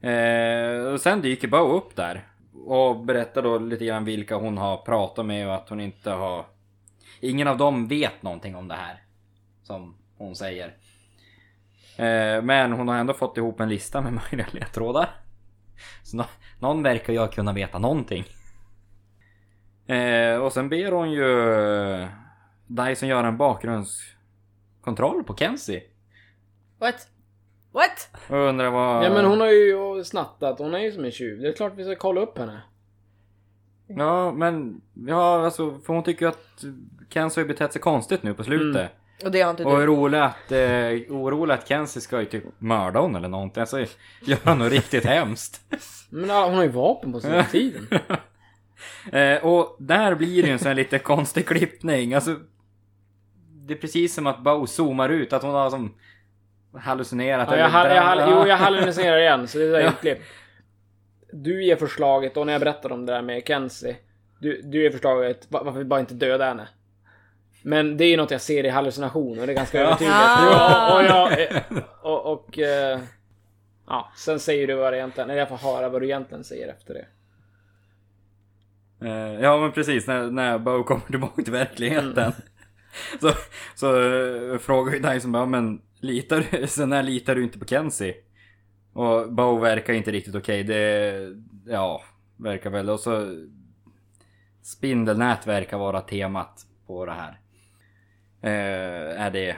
[0.00, 2.28] Eh, och sen dyker Bo upp där
[2.66, 6.44] och berättar då lite grann vilka hon har pratat med och att hon inte har...
[7.20, 9.02] Ingen av dem vet någonting om det här.
[9.62, 10.66] Som hon säger.
[11.96, 15.27] Eh, men hon har ändå fått ihop en lista med möjliga ledtrådar.
[16.02, 16.24] Så nå-
[16.58, 18.24] någon verkar ju kunna veta någonting.
[19.86, 22.08] Eh, och sen ber hon ju
[22.66, 25.82] Dyson göra en bakgrundskontroll på Kenzie.
[26.78, 27.08] What?
[27.72, 28.10] What?
[28.28, 29.04] Och undrar vad...
[29.04, 31.40] Ja men hon har ju snattat, hon är ju som en tjuv.
[31.40, 32.62] Det är klart vi ska kolla upp henne.
[33.86, 34.80] Ja men...
[34.94, 36.64] Ja alltså för hon tycker ju att
[37.10, 38.90] Kenzie har ju betett sig konstigt nu på slutet.
[39.24, 39.82] Och det har inte Och du.
[39.82, 40.58] orolig att, eh,
[41.16, 43.60] orolig att Kenzie ska ju typ mörda hon eller någonting.
[43.60, 43.84] Alltså
[44.20, 45.60] göra något riktigt hemskt.
[46.10, 47.86] Men hon har ju vapen på sig hela tiden.
[49.12, 52.14] Eh, och där blir det ju en sån här lite konstig klippning.
[52.14, 52.36] Alltså,
[53.66, 55.94] det är precis som att Bo zoomar ut, att hon har som
[56.78, 57.48] hallucinerat.
[57.50, 59.80] Ja, jag, eller hall, jag, hall, jo, jag hallucinerar igen, så det är Ja.
[59.80, 59.92] ja.
[60.00, 60.18] klipp.
[61.32, 63.96] Du ger förslaget, och när jag berättade om det där med Kenzie.
[64.40, 66.68] Du, du ger förslaget va- varför vi bara inte döda henne.
[67.68, 69.84] Men det är ju något jag ser i hallucination och det är ganska Ja.
[69.86, 70.16] övertydligt.
[70.16, 70.92] Ah.
[70.92, 71.62] Och, och, jag, eh,
[72.02, 73.00] och, och eh,
[73.86, 76.68] ja, sen säger du vad det egentligen, eller jag får höra vad du egentligen säger
[76.68, 77.06] efter det.
[79.08, 82.18] Eh, ja men precis, när, när Bo kommer tillbaka till verkligheten.
[82.18, 82.32] Mm.
[83.20, 83.32] Så,
[83.74, 83.88] så
[84.58, 88.14] frågar ju Dyson bara, men litar du, sen när litar du inte på Kenzie?
[88.92, 91.14] Och Bo verkar inte riktigt okej, det,
[91.66, 92.02] ja,
[92.36, 92.90] verkar väl.
[92.90, 93.34] Och så
[94.62, 97.40] spindelnät verkar vara temat på det här.
[98.42, 99.56] Eh, är det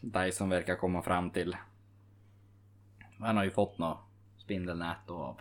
[0.00, 1.56] Dyson verkar komma fram till.
[3.20, 3.98] Han har ju fått något
[4.38, 5.40] spindelnät då av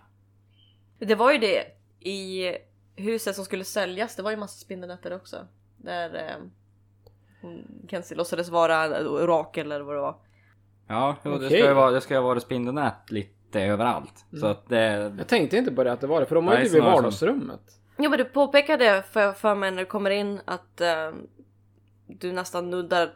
[0.99, 1.65] Det var ju det
[2.09, 2.51] i
[2.95, 4.15] huset som skulle säljas.
[4.15, 5.47] Det var ju massa spindelnät där också.
[5.77, 7.49] Där eh,
[7.89, 10.15] Kenzie låtsades vara orakel eller vad det var.
[10.87, 14.25] Ja, jo, det ska ju vara, det ska ju vara spindelnät lite överallt.
[14.39, 15.13] Så att det...
[15.17, 16.69] Jag tänkte inte på det att det var det, för de har ju typ i
[16.69, 17.61] snarare som- vardagsrummet.
[17.97, 21.11] Jo men du påpekade för, för mig när du kommer in att eh,
[22.07, 23.13] du nästan nuddar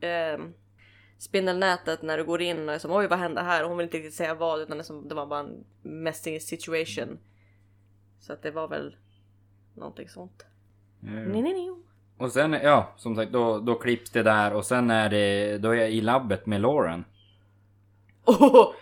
[0.00, 0.38] eh,
[1.18, 3.62] spindelnätet när du går in och är som oj vad hände här?
[3.62, 6.40] Och hon vill inte riktigt säga vad utan det, som, det var bara en messy
[6.40, 7.18] situation.
[8.20, 8.96] Så att det var väl
[9.74, 10.46] någonting sånt.
[11.02, 11.24] Mm.
[11.24, 11.70] Nej, nej, nej.
[12.18, 15.70] Och sen, ja, som sagt, då, då klipps det där och sen är det, då
[15.70, 17.04] är jag i labbet med Lauren.
[18.24, 18.72] Oh,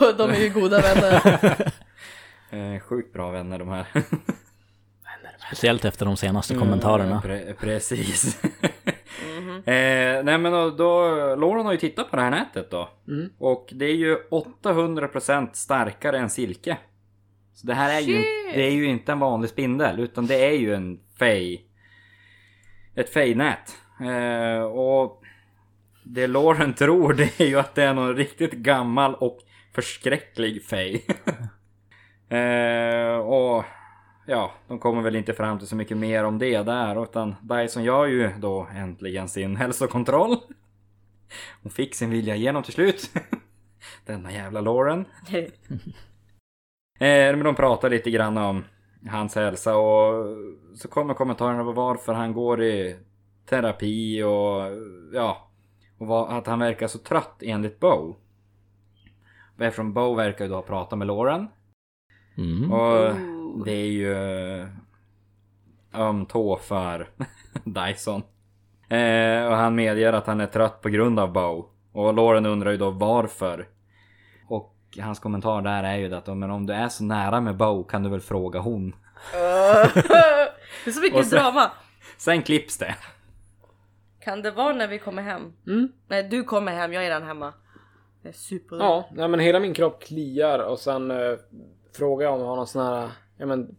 [0.16, 1.72] de är ju goda vänner.
[2.50, 3.86] Eh, sjukt bra vänner de här.
[5.46, 7.20] Speciellt efter de senaste Mm, kommentarerna.
[7.24, 8.40] Pre- precis.
[9.50, 11.02] Eh, nej men då,
[11.36, 12.88] Lauren har ju tittat på det här nätet då.
[13.08, 13.30] Mm.
[13.38, 16.78] Och det är ju 800% starkare än silke.
[17.54, 18.22] Så det här är ju,
[18.54, 21.64] det är ju inte en vanlig spindel utan det är ju en fej.
[22.94, 23.76] Ett fejnät.
[24.00, 25.22] Eh, och
[26.04, 29.38] det Lauren tror det är ju att det är någon riktigt gammal och
[29.74, 31.06] förskräcklig fej.
[32.38, 33.64] eh, och
[34.28, 37.84] ja, de kommer väl inte fram till så mycket mer om det där utan Dyson
[37.84, 40.36] gör ju då äntligen sin hälsokontroll.
[41.62, 43.10] Hon fick sin vilja igenom till slut.
[44.06, 45.04] Denna jävla Lauren.
[47.00, 48.64] Eh, men de pratar lite grann om
[49.08, 50.36] hans hälsa och
[50.74, 52.96] så kommer kommentarerna på varför han går i
[53.48, 54.62] terapi och
[55.12, 55.50] ja.
[55.98, 58.16] Och var, att han verkar så trött enligt Bo.
[59.58, 61.48] Eftersom Bo verkar ju då ha pratat med Lauren.
[62.36, 62.72] Mm.
[62.72, 63.16] Och
[63.64, 64.16] Det är ju
[65.94, 67.10] öm tå för
[67.64, 68.22] Dyson.
[68.88, 71.68] Eh, och han medger att han är trött på grund av Bo.
[71.92, 73.68] Och Lauren undrar ju då varför.
[74.48, 77.84] Och hans kommentar där är ju att men om du är så nära med Bo
[77.84, 78.94] kan du väl fråga hon.
[80.84, 81.70] det är så mycket sen- drama.
[82.16, 82.94] Sen klipps det.
[84.20, 85.52] Kan det vara när vi kommer hem?
[85.66, 85.92] Mm.
[86.08, 87.52] Nej du kommer hem, jag är redan hemma.
[88.22, 88.76] Det är super...
[88.76, 91.36] Ja, nej, men hela min kropp kliar och sen eh,
[91.96, 93.08] frågar jag om jag har någon sån här,
[93.38, 93.76] ja men,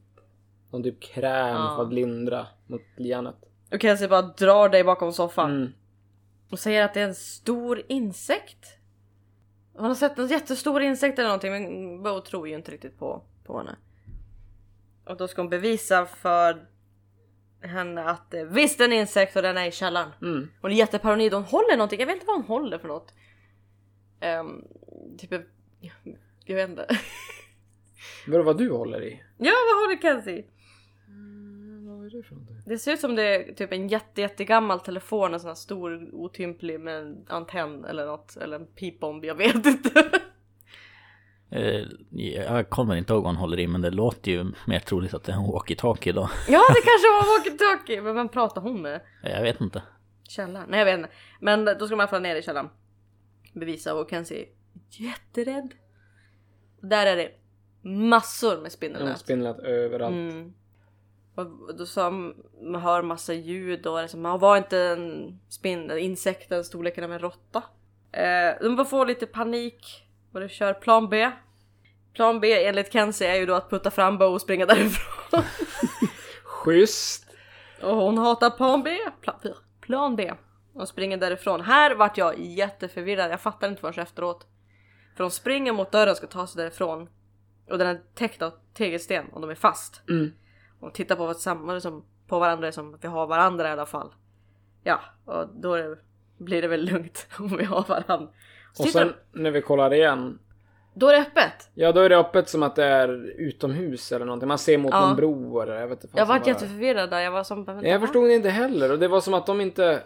[0.71, 1.73] någon typ kräm Ja.
[1.75, 3.35] för att lindra mot kliandet.
[3.71, 5.51] Och Kenzie bara drar dig bakom soffan.
[5.51, 5.71] Mm.
[6.49, 8.65] Och säger att det är en stor insekt.
[9.75, 13.23] Han har sett en jättestor insekt eller någonting men Bo tror ju inte riktigt på,
[13.43, 13.75] på henne.
[15.05, 16.65] Och då ska hon bevisa för
[17.61, 20.09] henne att det visst är en insekt och den är i källaren.
[20.21, 20.49] Mm.
[20.61, 23.13] Hon är jätteparanoid, hon håller någonting, jag vet inte vad hon håller för något.
[24.41, 24.67] Um,
[25.17, 25.31] typ,
[26.45, 26.87] jag vet inte.
[28.27, 29.23] Vadå vad du håller i?
[29.37, 30.45] ja vad håller Kenzie?
[31.87, 32.57] Vad är det för någonting?
[32.65, 36.09] Det ser ut som det är typ en jätte, jättegammal telefon, en sån här stor
[36.15, 40.09] otymplig med en antenn eller något, eller en pipbomb, jag vet inte.
[41.51, 45.13] Eh, Jag kommer inte ihåg vad hon håller i men det låter ju mer troligt
[45.13, 46.21] att det är en walkie-talkie då.
[46.47, 49.01] ja det kanske var walkie-talkie, men vem pratar hon med?
[49.23, 49.83] Jag vet inte.
[50.23, 50.69] Källaren?
[50.69, 51.09] Nej jag vet inte.
[51.39, 52.69] Men då ska man falla ner i källaren.
[53.53, 54.47] Bevisa och Kenzie är
[55.03, 55.73] jätterädd.
[56.81, 57.31] Där är det
[57.81, 59.59] massor med Jag har spindelnät.
[59.59, 60.13] överallt.
[60.13, 60.53] Mm.
[61.35, 66.63] Och då sa man hör massa ljud och liksom, man var inte en spindel, insekten
[66.63, 67.63] storleken av en råtta.
[68.11, 71.31] Eh, de bara får lite panik och de kör plan B.
[72.13, 75.43] Plan B enligt Kenzie är ju då att putta fram Bo och springa därifrån.
[76.43, 77.25] Schysst!
[77.81, 78.97] och hon hatar plan B.
[79.21, 79.35] Plan,
[79.81, 80.33] plan B.
[80.73, 81.61] Och springer därifrån.
[81.61, 84.47] Här vart jag jätteförvirrad, jag fattar inte förrän efteråt.
[85.17, 87.09] För de springer mot dörren och ska ta sig därifrån.
[87.71, 90.01] Och den är täckt av tegelsten och de är fast.
[90.09, 90.31] Mm.
[90.79, 94.13] Och tittar på, samma, liksom, på varandra som att vi har varandra i alla fall.
[94.83, 95.97] Ja, och då det,
[96.37, 98.27] blir det väl lugnt om vi har varandra.
[98.73, 100.39] Så Och sen när vi kollar igen.
[100.93, 101.69] Då är det öppet.
[101.73, 104.47] Ja då är det öppet som att det är utomhus eller någonting.
[104.47, 105.07] Man ser mot Ja.
[105.07, 106.17] någon bro eller jag vet inte.
[106.17, 107.19] Jag vart jätteförvirrad där.
[107.19, 107.63] Jag var som...
[107.63, 110.03] vänta, Jag förstod det inte heller och det var som att de inte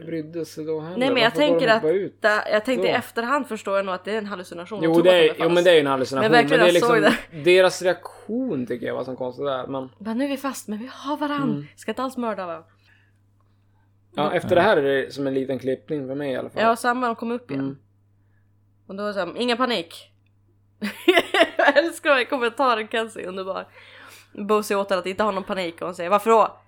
[0.00, 0.96] brydde sig då heller.
[0.96, 1.84] Nej men jag tänker att...
[1.84, 2.18] ut?
[2.22, 2.96] Jag tänkte i Så.
[2.96, 4.80] efterhand förstår jag nog att det är en hallucination.
[4.82, 6.30] Jo det, är, jo men det är ju en hallucination.
[6.30, 9.66] Men Men, det är liksom såg deras reaktion tycker jag var som konstigt där.
[9.66, 11.54] Men Men nu är vi fast, men vi har varandra.
[11.54, 11.66] Mm.
[11.76, 12.68] Ska inte alls mörda varandra.
[14.14, 16.62] ja, efter det här är det som en liten klippning för mig i alla fall.
[16.62, 17.06] Ja, samma.
[17.06, 17.64] De kom upp igen.
[17.64, 17.78] Mm.
[18.86, 20.12] Och då var det såhär, ingen panik.
[21.56, 23.66] jag älskar den här kommentaren Kenzie, underbar.
[24.32, 26.61] Bo säger åt att inte ha någon panik och hon säger varför då?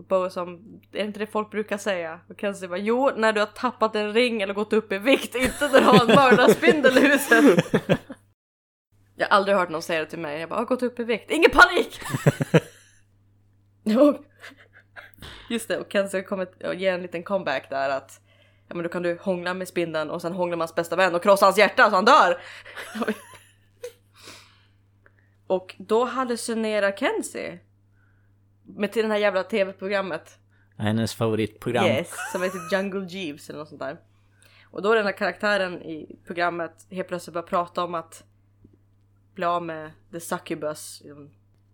[0.00, 0.54] Och Bo som,
[0.92, 2.20] är det inte det folk brukar säga?
[2.28, 5.34] Och Kenzie bara, jo när du har tappat en ring eller gått upp i vikt,
[5.34, 7.72] inte när du har en mördarspindel i huset.
[9.16, 11.04] jag har aldrig hört någon säga det till mig, jag bara, har gått upp i
[11.04, 12.00] vikt, ingen panik!
[13.84, 14.24] Jo.
[15.50, 18.20] Just det, och Kenzie kommer ge en liten comeback där att
[18.68, 21.14] Ja men då kan du hångla med spindeln och sen hångla med hans bästa vän
[21.14, 22.40] och krossa hans hjärta så han dör!
[25.46, 27.60] och då hallucinerar Kenzie.
[28.76, 30.38] Med till det här jävla tv-programmet.
[30.76, 31.84] Hennes favoritprogram.
[31.84, 33.96] Yes, som heter Jungle Jeeves eller något sånt där.
[34.64, 38.24] Och då är den här karaktären i programmet helt plötsligt börjar prata om att
[39.34, 41.02] bli av med the succubus.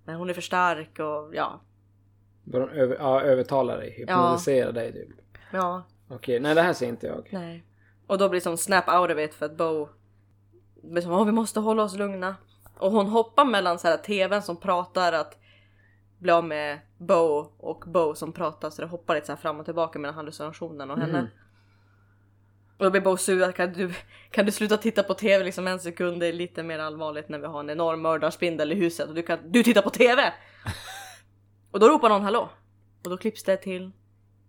[0.04, 1.60] Men hon är för stark och ja.
[2.44, 5.38] Bara de över, ja, övertala dig, hypnotisera dig typ.
[5.52, 7.28] Ja, Okej, nej det här ser inte jag.
[7.30, 7.64] Nej.
[8.06, 9.88] Och då blir det som snap out of it för att Bo
[10.82, 12.36] blir som, "Åh, vi måste hålla oss lugna.
[12.78, 15.38] Och hon hoppar mellan så här tvn som pratar att
[16.18, 19.60] bli av med Bo och Bo som pratar så det hoppar lite så här fram
[19.60, 21.18] och tillbaka mellan hallucinationen och henne.
[21.20, 21.28] Mhm.
[22.78, 23.94] Och då blir Bo sur, kan du,
[24.30, 27.38] kan du sluta titta på tv liksom en sekund, det är lite mer allvarligt när
[27.38, 30.32] vi har en enorm mördarspindel i huset och du kan, du tittar på tv!
[31.70, 32.48] och då ropar någon hallå.
[33.04, 33.90] Och då klipps det till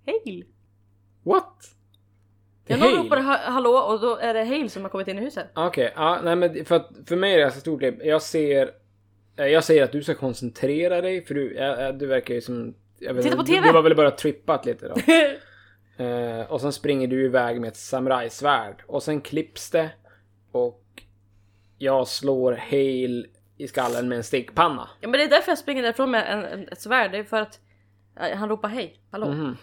[0.05, 0.45] Hale.
[1.23, 1.53] What?
[2.65, 5.21] Ja, någon ropar ha- hallå och då är det Hale som har kommit in i
[5.21, 5.47] huset.
[5.55, 7.81] Okej, ja, nej men för, att, för mig är det ganska stort.
[8.03, 8.71] Jag ser...
[9.37, 12.41] eh, Jag säger att du ska koncentrera dig för du, ja, ja, du verkar ju
[12.41, 12.75] som...
[12.99, 13.61] Jag vet, Titta på TV!
[13.61, 14.95] Du, du har väl bara trippat lite då.
[15.99, 18.83] Eh, och sen springer du iväg med ett samurajsvärd.
[18.87, 19.89] Och sen klipps det.
[20.51, 20.83] Och
[21.77, 23.25] jag slår Hale
[23.57, 24.89] i skallen med en stickpanna.
[24.99, 27.23] Ja men det är därför jag springer därifrån med en, en, ett svärd, det är
[27.23, 27.59] för att
[28.19, 29.27] eh, han ropar hej, hallå.
[29.27, 29.57] Mhm.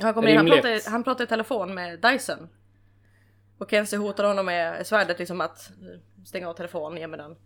[0.00, 2.48] Han, kommer in, han, pratar, han pratar i telefon med Dyson.
[3.58, 7.36] Och Kenzie hotar honom med svärdet liksom att eh, stänga av telefonen, ge mig den.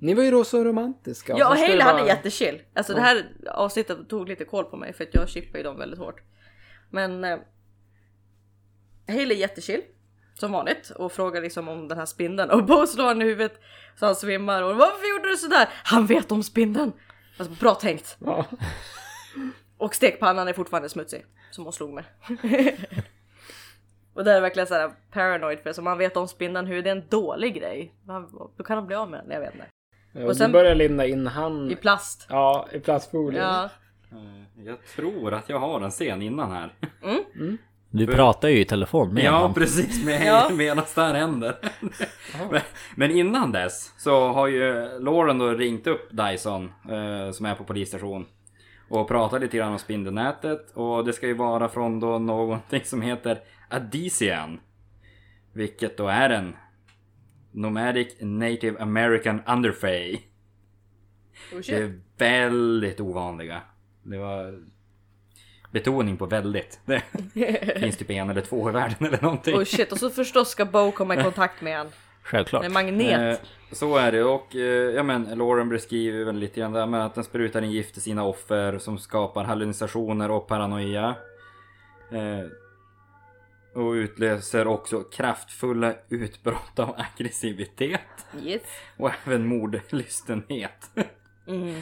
[0.00, 1.34] Ni var ju då så romantiska.
[1.38, 2.62] Ja och sen ska Hale det han är jättechill.
[2.74, 5.78] Alltså det här avsnittet tog lite koll på mig för att jag chippar ju dem
[5.78, 6.20] väldigt hårt.
[6.90, 7.24] Men...
[7.24, 7.38] Eh,
[9.08, 9.82] Hale är jättechill.
[10.34, 13.60] Som vanligt och frågar liksom om den här spindeln och Bo slår han i huvudet
[13.98, 15.68] så han svimmar och varför gjorde du sådär?
[15.84, 16.92] Han vet om spindeln!
[17.38, 18.16] Alltså, bra tänkt.
[18.20, 18.44] Ja.
[19.78, 21.24] Och stekpannan är fortfarande smutsig.
[21.50, 22.04] Som hon slog med.
[24.14, 26.96] och det är verkligen såhär paranoid för som man vet om spindeln hur det är
[26.96, 27.94] en dålig grej.
[28.06, 29.66] Man- Då kan de bli av med den, jag vet inte.
[30.14, 31.70] Och sen- du börjar linda in han...
[31.70, 32.26] I plast.
[32.28, 33.40] Ja, i plastfolie.
[33.40, 33.64] Ja.
[34.12, 36.74] Eh, Jag tror att jag har en scen innan här.
[37.90, 39.54] Du pratar ju i telefon med Ja, honom.
[39.54, 40.04] precis.
[40.04, 40.50] Med, Ja.
[40.52, 41.56] Medan det här händer.
[42.50, 42.60] men,
[42.96, 47.64] men innan dess så har ju Lauren då ringt upp Dyson eh, som är på
[47.64, 48.26] polisstation.
[48.88, 50.70] Och pratat lite grann om spindelnätet.
[50.74, 54.60] Och det ska ju vara från då någonting som heter Adician.
[55.52, 56.56] Vilket då är en
[57.52, 60.20] Nomadic Native American Underfay.
[61.52, 63.62] Oh Det är väldigt ovanliga.
[64.02, 64.64] Det var
[65.70, 66.80] betoning på väldigt.
[66.84, 67.02] Det
[67.80, 69.54] finns typ en eller två i världen eller någonting.
[69.54, 69.92] Oh shit.
[69.92, 71.86] Och så förstås ska Bo komma i kontakt med han.
[72.22, 72.62] Självklart.
[72.62, 73.40] Med magnet.
[73.40, 76.86] Eh, så är det och eh, ja men Lauren beskriver väl lite grann det här
[76.86, 81.14] med att den sprutar in gift i sina offer som skapar hallucinationer och paranoia.
[82.12, 82.46] Eh,
[83.74, 88.26] och utlöser också kraftfulla utbrott av aggressivitet.
[88.42, 88.62] Yes.
[88.96, 90.90] Och även mordlystenhet.
[91.46, 91.74] Mm.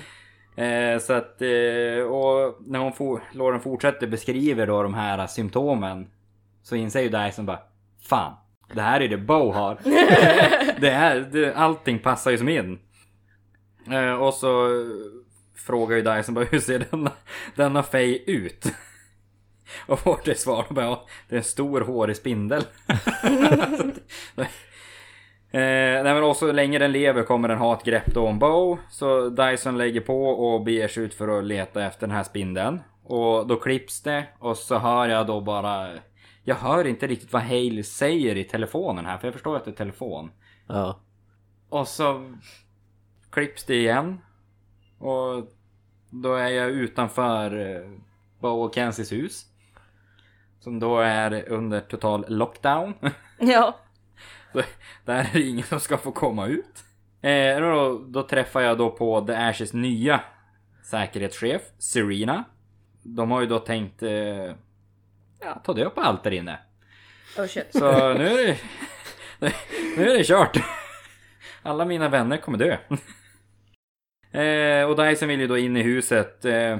[0.56, 6.10] Eh, så att, eh, och när hon for, Lauren fortsätter beskriver då de här symptomen
[6.62, 7.60] så inser ju Dyson bara
[8.00, 8.36] Fan,
[8.74, 9.78] det här är det Bo har.
[10.80, 12.78] det här, det, allting passar ju som in.
[13.90, 14.68] Eh, och så
[15.54, 17.12] frågar ju Dyson bara hur ser denna,
[17.54, 18.72] denna Faye ut?
[19.86, 22.62] och får det svar bara ja, det är en stor hårig spindel.
[25.50, 25.60] Eh,
[26.02, 28.78] nej men också så länge den lever kommer den ha ett grepp då om Bo.
[28.90, 32.80] Så Dyson lägger på och beger sig ut för att leta efter den här spindeln.
[33.04, 35.90] Och då klipps det och så hör jag då bara...
[36.44, 39.70] Jag hör inte riktigt vad Hale säger i telefonen här för jag förstår att det
[39.70, 40.30] är telefon.
[40.66, 41.00] Ja.
[41.68, 42.34] Och så
[43.30, 44.20] klipps det igen.
[44.98, 45.48] Och
[46.10, 47.90] då är jag utanför eh,
[48.40, 49.46] Bo och Kensies hus.
[50.68, 52.94] Som då är under total lockdown.
[53.38, 53.78] Ja.
[55.04, 56.84] Där är det ingen som ska få komma ut.
[57.22, 60.20] Eh, då, då träffar jag då på The Ashes nya
[60.84, 62.44] säkerhetschef, Serena.
[63.02, 64.10] De har ju då tänkt eh,
[65.40, 66.58] ja, ta död på allt där inne.
[67.38, 67.66] Oh shit.
[67.70, 68.58] Så nu är det,
[69.96, 70.56] nu är det kört.
[71.62, 72.76] Alla mina vänner kommer dö.
[74.32, 76.44] Eh, och Dyson vill ju då in i huset.
[76.44, 76.78] Eh,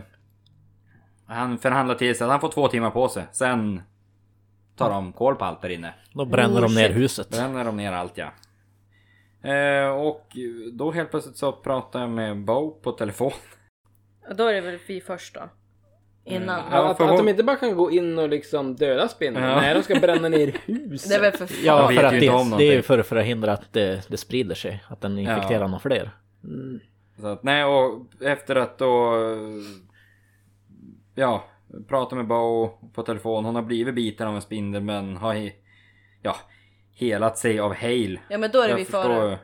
[1.29, 3.27] han förhandlar till sig att han får två timmar på sig.
[3.33, 3.83] Sen
[4.77, 5.95] tar de koll på allt där inne.
[6.13, 6.97] Då bränner Oh, de ner shit.
[6.97, 7.29] huset.
[7.31, 8.33] Bränner de ner allt ja.
[9.51, 10.27] Eh, och
[10.73, 13.33] då helt plötsligt så pratar jag med Bo på telefon.
[14.31, 15.41] Och Då är det väl vi först då.
[16.25, 16.61] Innan.
[16.61, 16.73] Mm.
[16.73, 19.47] Ja, att, för att de inte bara kan gå in och liksom döda spindeln.
[19.47, 19.57] Ja.
[19.61, 21.09] Nej, de ska bränna ner huset.
[21.09, 21.65] Det är väl för fan.
[21.65, 22.83] Ja, för att det, det är ju någonting.
[22.83, 24.85] för att förhindra att det, det sprider sig.
[24.89, 25.67] Att den infekterar Ja.
[25.67, 26.11] någon fler.
[27.21, 29.15] Så att, nej och efter att då...
[31.19, 31.45] Ja,
[31.89, 33.45] prata med Bo på telefon.
[33.45, 35.35] Hon har blivit biten av en spindel men har...
[35.35, 35.53] he-
[36.23, 36.37] Ja,
[36.93, 38.21] helat sig av Hale.
[38.29, 39.39] Ja men då är det vi förstår- före.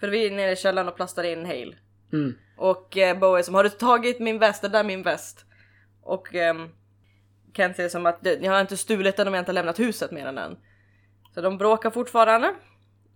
[0.00, 1.74] För vi är nere i källaren och plastar in Hale.
[2.12, 2.34] Mm.
[2.56, 4.62] Och eh, Bo är som har du tagit min väst?
[4.62, 5.44] Det där är min väst.
[6.02, 6.68] Och ehm,
[7.56, 9.78] Kent säger som att "Det- jag har inte stulit den om jag inte har lämnat
[9.78, 10.56] huset mer än den.
[11.34, 12.54] Så de bråkar fortfarande.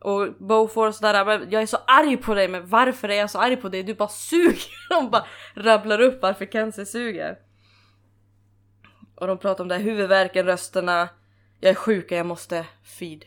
[0.01, 3.39] Och får sådär, "Men jag är så arg på dig men varför är jag så
[3.39, 3.83] arg på dig?
[3.83, 4.89] Du bara suger!
[4.91, 7.39] De bara rabblar upp varför Kenzie suger.
[9.15, 11.09] Och de pratar om det här huvudvärken, rösterna.
[11.61, 12.67] Jag är sjuk och jag måste
[12.99, 13.25] feed.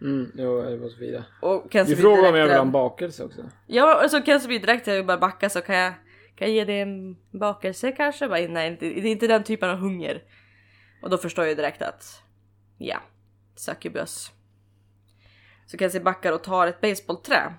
[0.00, 1.24] Mm, jo, var så vidare.
[1.42, 3.40] Och Kenzie Du frågar om jag vill ha en bakelse också.
[3.66, 5.92] Ja, alltså kanske blir direkt jag vill bara backa så kan jag,
[6.36, 8.28] kan jag ge dig en bakelse kanske?
[8.28, 10.22] Bara, nej, det är inte den typen av hunger.
[11.02, 12.22] Och då förstår jag direkt att,
[12.78, 12.98] ja,
[13.56, 14.32] succubus.
[15.66, 17.54] Så Kenzie backar och tar ett baseballträ.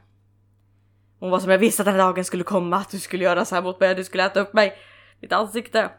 [1.19, 3.45] Hon var som jag visste att den här dagen skulle komma, att du skulle göra
[3.45, 4.77] så här mot mig, att du skulle äta upp mig.
[5.19, 5.89] Ditt ansikte.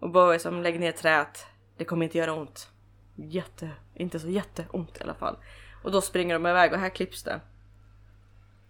[0.00, 1.46] Och Bo är som lägger ner träet.
[1.76, 2.68] Det kommer inte göra ont.
[3.16, 5.36] Jätte, inte så jätteont i alla fall.
[5.84, 7.40] Och då springer de iväg och här klipps det.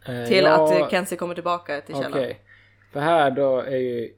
[0.07, 2.11] Eh, Till ja, att eh, Kenzie kommer tillbaka till Okej.
[2.13, 2.35] källaren.
[2.93, 4.15] För här då är ju...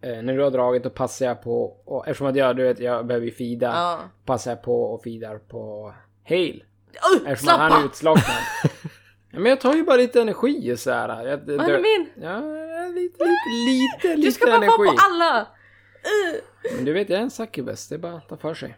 [0.00, 1.76] Eh, när du har dragit då passar jag på...
[1.84, 3.66] Och eftersom att jag, du vet, jag behöver ju fida.
[3.66, 4.00] Ja.
[4.24, 5.94] Passar jag på och fidar på
[6.24, 6.60] Hale.
[7.14, 7.86] Uh, Eftersom att han är slappa!
[7.86, 8.36] utslocknad.
[9.30, 11.26] ja, men jag tar ju bara lite energi och sådär.
[11.26, 12.10] Jag, Vad är min?
[12.24, 12.40] Ja,
[12.94, 14.70] lite, lite, lite, lite Du ska bara energi.
[14.78, 15.40] vara på alla!
[15.40, 16.76] Uh.
[16.76, 17.88] Men du vet, jag är en succubus.
[17.88, 18.76] Det är bara att ta för sig.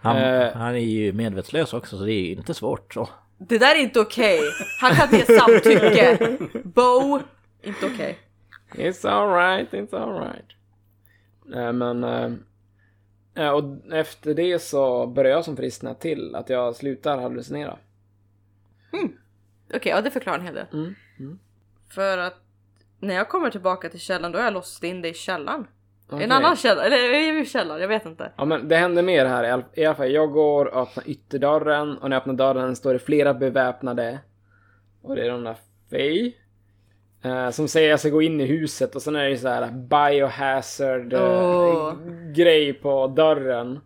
[0.00, 0.52] Han, Eh.
[0.54, 3.08] han är ju medvetslös också så det är ju inte svårt så.
[3.38, 4.40] Det där är inte okej.
[4.80, 6.36] Han kan inte ge samtycke.
[6.64, 7.20] Bo,
[7.62, 8.18] inte okej.
[8.74, 10.46] It's alright, it's alright.
[11.44, 12.44] Nej men...
[13.34, 17.78] eh, Och efter det så börjar jag som friskna till, att jag slutar hallucinera.
[19.74, 20.66] Okej, ja det förklarar en hel del.
[20.72, 20.94] Mm.
[21.18, 21.38] Mm.
[21.88, 22.34] För att
[23.00, 25.66] när jag kommer tillbaka till källaren då har jag låst in det i källaren.
[26.10, 26.24] Okej.
[26.24, 27.80] En annan källare, eller är det källaren?
[27.80, 28.32] Jag vet inte.
[28.36, 30.10] Ja men det händer mer här i alla fall.
[30.10, 34.18] Jag går och öppnar ytterdörren och när jag öppnar dörren står det flera beväpnade.
[35.02, 35.56] Och det är de där
[35.90, 36.32] Faye.
[37.22, 39.48] Eh, som säger att jag ska gå in i huset och sen är det så
[39.48, 41.94] här biohazard Åh.
[42.34, 43.80] grej på dörren.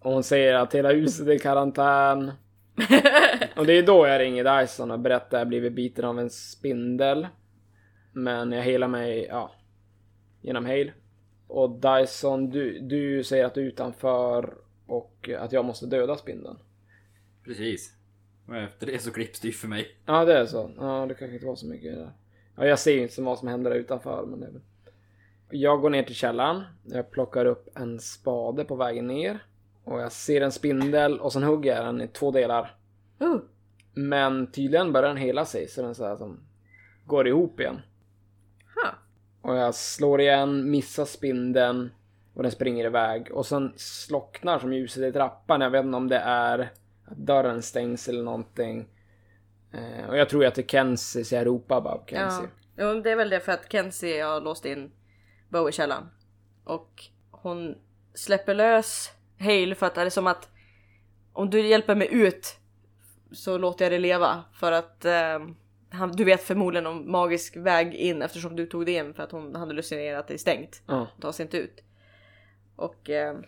[0.00, 2.32] Och hon säger att hela huset är i karantän.
[3.56, 6.30] och det är då jag ringer Dyson och berättar att jag blivit biten av en
[6.30, 7.26] spindel.
[8.12, 9.54] Men jag helar mig, ja,
[10.40, 10.92] genom hail.
[11.48, 14.54] Och Dyson, du, du säger att du är utanför
[14.86, 16.58] och att jag måste döda spindeln.
[17.44, 17.94] Precis.
[18.48, 19.96] Och efter det så klipps det ju för mig.
[20.06, 20.70] Ja, det är så.
[20.76, 22.12] Ja, det kanske inte var så mycket där.
[22.60, 24.62] Ja, jag ser ju inte vad som händer där utanför, men det är väl...
[25.50, 26.62] Jag går ner till källaren.
[26.84, 29.44] Jag plockar upp en spade på vägen ner.
[29.84, 32.76] Och jag ser en spindel och sen hugger jag den i två delar.
[33.22, 33.36] Uh,
[33.94, 36.40] Men tydligen börjar den hela sig, så den så här som
[37.06, 37.80] går ihop igen.
[38.76, 38.94] huh.
[39.42, 41.90] Och jag slår igen, missar spindeln
[42.34, 43.32] och den springer iväg.
[43.32, 45.60] Och sen slocknar som ljuset i trappan.
[45.60, 46.58] Jag vet inte om det är
[47.04, 48.88] att dörren stängs eller någonting.
[49.72, 52.48] Eh, och jag tror att det är Kenzie, så jag ropar bara på Kenzie.
[52.76, 52.84] Ja.
[52.94, 54.90] Jo, det är väl det för att Kenzie har låst in
[55.48, 56.04] Bo i källaren.
[56.64, 57.74] Och hon
[58.14, 60.48] släpper lös Hale för att det är som att
[61.32, 62.56] om du hjälper mig ut
[63.32, 64.44] så låter jag dig leva.
[64.52, 65.38] För att eh,
[65.90, 69.32] han, du vet förmodligen om magisk väg in eftersom du tog det in för att
[69.32, 70.82] hon hade hallucinerat att det är stängt.
[70.86, 71.06] Ja.
[71.20, 71.82] Ta sig inte ut.
[72.76, 73.38] Och eh,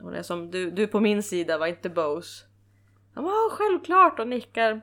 [0.00, 2.44] hon är som du, du är på min sida var inte Bose.
[3.14, 4.80] Han bara "Ja, självklart och nickar.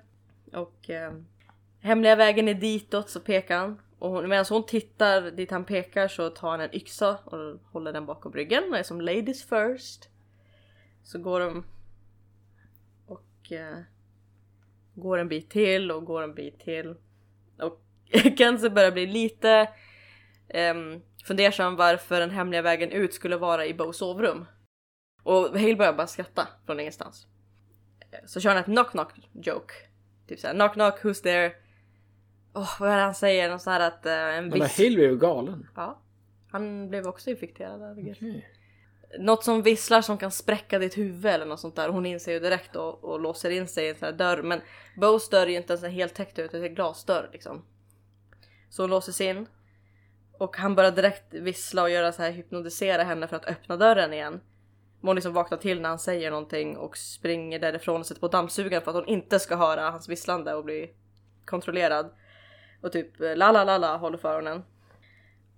[0.54, 1.14] Och eh,
[1.80, 3.82] hemliga vägen är ditåt så pekar han.
[3.99, 7.93] Och hon, medan hon tittar dit han pekar så tar han en yxa och håller
[7.93, 8.64] den bakom ryggen.
[8.72, 10.10] Och är som ladies first.
[11.04, 11.64] Så går de
[13.06, 13.78] och eh,
[14.95, 16.95] går en bit till och går en bit till.
[17.60, 17.82] Och
[18.38, 19.70] Kenzie börjar bli lite
[20.47, 20.74] eh,
[21.24, 24.45] fundersam varför den hemliga vägen ut skulle vara i Bows sovrum.
[25.24, 27.28] Och Hale börjar bara skratta från ingenstans.
[28.12, 29.74] Eh, så kör han ett knock knock joke.
[30.32, 31.54] Typ såhär knock knock who's there?
[32.54, 33.50] Åh vad är det han säger?
[33.50, 34.80] Något sånt här att uh, en Men viss...
[34.80, 35.68] Hill blev ju galen.
[35.76, 36.02] Ja.
[36.52, 38.00] Han blev också infekterad av.
[38.00, 38.50] Okej.
[39.20, 41.90] Något som visslar som kan spräcka ditt huvud eller något sånt där.
[41.90, 44.42] Hon inser ju direkt och, och låser in sig i en sån här dörr.
[44.42, 44.62] Men
[44.98, 47.66] Bows dörr är ju inte ens en helt täckt ut, det är en glasdörr liksom.
[48.70, 49.48] Så hon låses in.
[50.38, 54.14] Och han börjar direkt vissla och göra så här hypnotisera henne för att öppna dörren
[54.14, 54.42] igen.
[55.02, 58.84] Hon liksom vaknar till när han säger någonting och springer därifrån och sätter på dammsugaren
[58.84, 60.91] för att hon inte ska höra hans visslande och bli
[61.45, 62.12] kontrollerad.
[62.82, 64.64] Och typ eh, la la la la håller för öronen.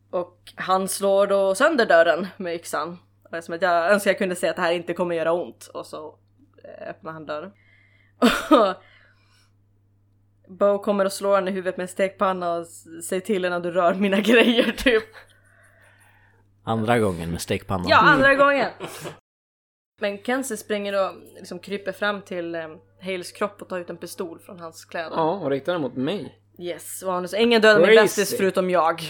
[0.09, 2.97] Och han slår då sönder dörren med yxan.
[3.23, 5.15] Och det är som att jag önskar jag kunde säga att det här inte kommer
[5.15, 5.67] göra ont.
[5.73, 6.19] Och så
[6.63, 7.51] eh, öppnar han dörren.
[10.47, 12.67] Bo kommer och slår henne i huvudet med en stekpanna och
[13.03, 15.03] säger till henne att du rör mina grejer typ.
[16.63, 17.87] Andra gången med stekpannan.
[17.89, 18.69] Ja, andra gången!
[20.03, 22.67] Men Kenzie springer då, liksom kryper fram till eh,
[23.01, 25.15] Hales kropp och tar ut en pistol från hans kläder.
[25.15, 26.39] Ja, och riktar den mot mig.
[26.59, 28.03] Yes, och han så ingen dödar min Crazy.
[28.03, 29.01] bästis förutom jag.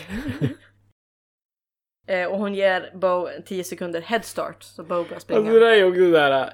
[2.08, 5.40] eh, och hon ger Bo 10 sekunder headstart så Bo börjar springa.
[5.40, 6.54] Alltså det där är också såhär...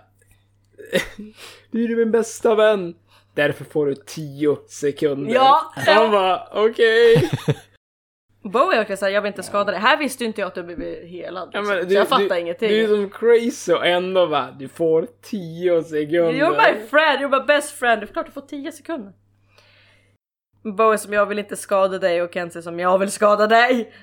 [1.72, 2.96] Du är min bästa vän.
[3.36, 5.34] Därför får du 10 sekunder.
[5.34, 7.30] Ja, Han bara, okej.
[8.50, 9.82] Bo är verkligen såhär, jag vill inte skada dig.
[9.82, 11.50] Här visste ju inte jag att du blivit helad.
[11.54, 11.80] Ja, liksom.
[11.82, 12.70] så du- jag fattar du, ingenting.
[12.70, 16.32] Du är som crazy och ändå bara, du får 10 sekunder.
[16.32, 18.02] You're my friend, you're my best friend.
[18.02, 19.14] Det är klart du får 10 sekunder.
[20.64, 23.94] Bo är som jag vill inte skada dig och Kenzie som jag vill skada dig.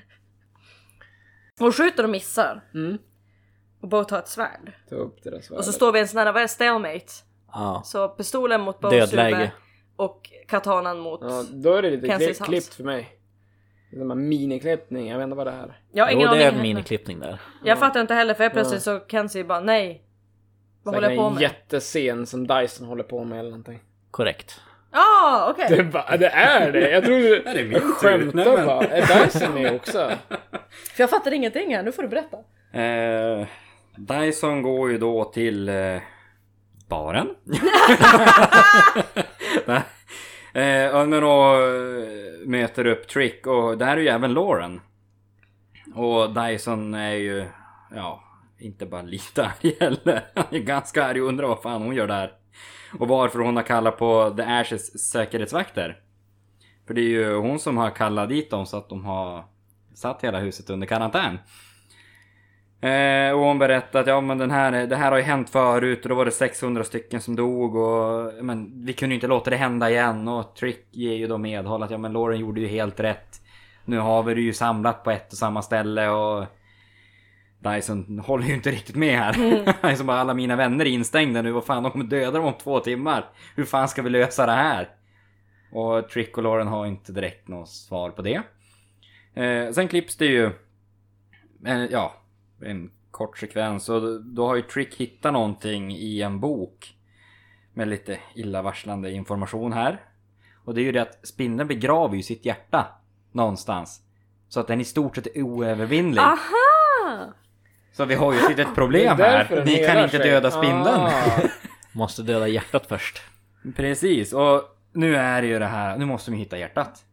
[1.59, 2.61] Hon skjuter och missar.
[2.73, 2.97] Mm.
[3.81, 4.73] Och Bo tar ett svärd.
[4.89, 5.59] Ta upp det där svärdet.
[5.59, 7.05] Och så står vi i en sån här, vad är stalemate?
[7.53, 7.81] Ja.
[7.85, 9.49] Så pistolen mot Bows huvud
[9.95, 11.19] och katanan mot...
[11.23, 13.16] Ja, då är det lite klippt för mig.
[13.89, 15.79] Det är som en miniklippning, jag vet inte vad det är.
[15.91, 17.41] Jag Jo, det är en miniklippning där.
[17.63, 20.03] Jag fattar inte heller för jag plötsligt så Kenzie bara nej.
[20.83, 21.41] Vad håller jag på en med?
[21.41, 23.79] jättescen som Dyson håller på med eller någonting.
[24.11, 24.61] Korrekt.
[24.91, 25.65] Ja, ah, okej.
[25.69, 26.89] Det, är bara, det är det!
[26.89, 27.79] Jag tror du Är det tur?
[27.79, 28.85] skämtar Nej, men- bara.
[28.85, 30.11] Är Dyson med också?
[30.95, 32.37] För jag fattar ingenting här, nu får du berätta.
[32.81, 33.47] Eh,
[33.95, 36.01] Dyson går ju då till eh,
[36.87, 37.27] baren.
[40.53, 44.81] Eh, men då eh, möter upp Trick och där är ju även Lauren.
[45.95, 47.45] Och Dyson är ju,
[47.95, 48.23] ja,
[48.59, 50.23] inte bara lite arg heller.
[50.35, 52.31] Han är ganska arg och undrar vad fan hon gör där.
[52.99, 55.99] Och varför hon har kallat på The Ashes säkerhetsvakter.
[56.87, 59.45] För det är ju hon som har kallat dit dem så att de har
[59.93, 61.37] satt hela huset under karantän.
[62.81, 66.03] Eh, och hon berättade att ja, men den här, det här har ju hänt förut
[66.03, 69.49] och då var det 600 stycken som dog och men, vi kunde ju inte låta
[69.49, 72.67] det hända igen och Trick ger ju då medhåll att ja men Lauren gjorde ju
[72.67, 73.41] helt rätt.
[73.85, 76.45] Nu har vi det ju samlat på ett och samma ställe och
[77.59, 79.63] Dyson håller ju inte riktigt med här.
[79.81, 82.45] Är som bara alla mina vänner är instängda nu, vad fan de kommer döda dem
[82.45, 83.25] om två timmar.
[83.55, 84.89] Hur fan ska vi lösa det här?
[85.71, 88.41] Och Trick och Lauren har inte direkt något svar på det.
[89.43, 90.45] Eh, sen klipps det ju,
[91.65, 92.13] eh, ja,
[92.61, 96.95] en kort sekvens och då har ju Trick hittat någonting i en bok
[97.73, 100.01] med lite illavarslande information här.
[100.65, 102.87] Och det är ju det att spindeln begraver ju sitt hjärta
[103.31, 104.01] någonstans.
[104.49, 106.21] Så att den i stort sett är oövervinnlig.
[106.21, 107.33] Aha!
[107.91, 109.63] Så vi har ju ett litet problem här.
[109.65, 110.29] Vi kan inte sig.
[110.29, 111.01] döda spindeln.
[111.01, 111.11] Ah.
[111.91, 113.21] Måste döda hjärtat först.
[113.75, 117.03] Precis, och nu är det ju det här, nu måste vi hitta hjärtat.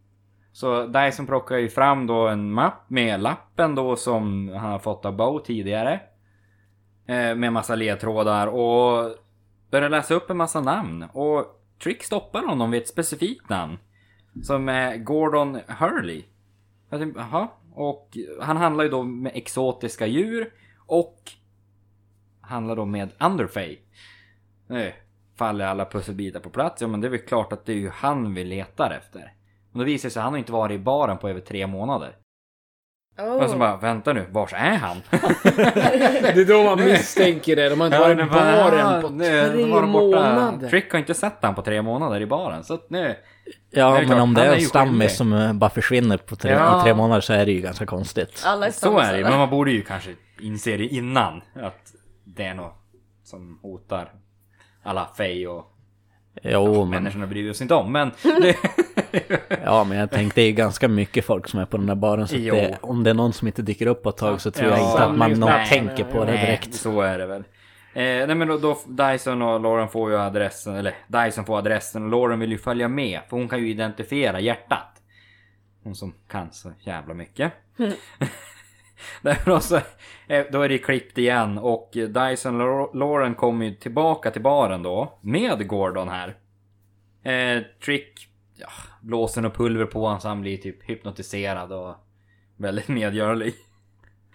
[0.54, 5.04] Så Dyson plockar ju fram då en mapp med lappen då som han har fått
[5.04, 6.00] av Bow tidigare.
[7.06, 9.16] Eh, med massa ledtrådar och
[9.70, 11.02] börjar läsa upp en massa namn.
[11.12, 13.78] Och Trick stoppar honom vid ett specifikt namn.
[14.42, 16.24] Som är Gordon Hurley.
[16.90, 17.52] Jag tänkte, aha.
[17.72, 20.52] och han handlar ju då med exotiska djur
[20.86, 21.32] och
[22.40, 23.78] handlar då med Underfay.
[24.66, 24.92] Nu
[25.36, 26.82] faller alla pusselbitar på plats.
[26.82, 29.32] Ja men det är väl klart att det är ju han vi letar efter.
[29.74, 31.66] Men då visar det sig att han har inte varit i baren på över tre
[31.66, 32.16] månader.
[33.18, 33.42] Oh.
[33.42, 34.96] Och så bara, vänta nu, vars är han?
[35.10, 37.68] Det är då man misstänker det.
[37.68, 40.68] De har inte varit i baren på tre nu månader.
[40.68, 42.64] Trick har inte sett han på tre månader i baren.
[42.64, 43.16] Så att nu...
[43.70, 46.82] Ja, men klart, om det är är stammis som eh, bara försvinner på tre, Ja.
[46.82, 48.42] tre månader så är det ju ganska konstigt.
[48.46, 50.10] Alla är Så är det men man borde ju kanske
[50.40, 51.42] inse det innan.
[51.54, 51.92] Att
[52.24, 52.74] det är något
[53.24, 54.12] som hotar
[54.82, 55.73] alla Fey och
[56.42, 57.92] Jo, men, människorna bryr oss inte om.
[57.92, 58.56] Men det,
[59.64, 62.28] ja, men jag tänkte det är ganska mycket folk som är på den där baren.
[62.28, 64.70] Så det, om det är någon som inte dyker upp på ett tag så tror
[64.70, 64.90] jag Ja.
[64.92, 66.74] inte att man någon Nej, tänker på det Nej, direkt.
[66.74, 67.44] så är det väl.
[67.96, 72.04] Eh, nej men då, då Dyson och Lauren får ju adressen, eller Dyson får adressen
[72.04, 74.88] och Lauren vill ju följa med för hon kan ju identifiera hjärtat.
[75.84, 77.52] Hon som kan så jävla mycket.
[79.22, 79.80] Därför också,
[80.28, 82.58] eh, då är det klippt igen och Dyson
[82.94, 86.36] Lauren kommer ju tillbaka till baren då med Gordon här.
[87.22, 88.68] Eh, Trick ja,
[89.00, 91.94] blåser och pulver på honom så han blir typ hypnotiserad och
[92.56, 93.54] väldigt medgörlig.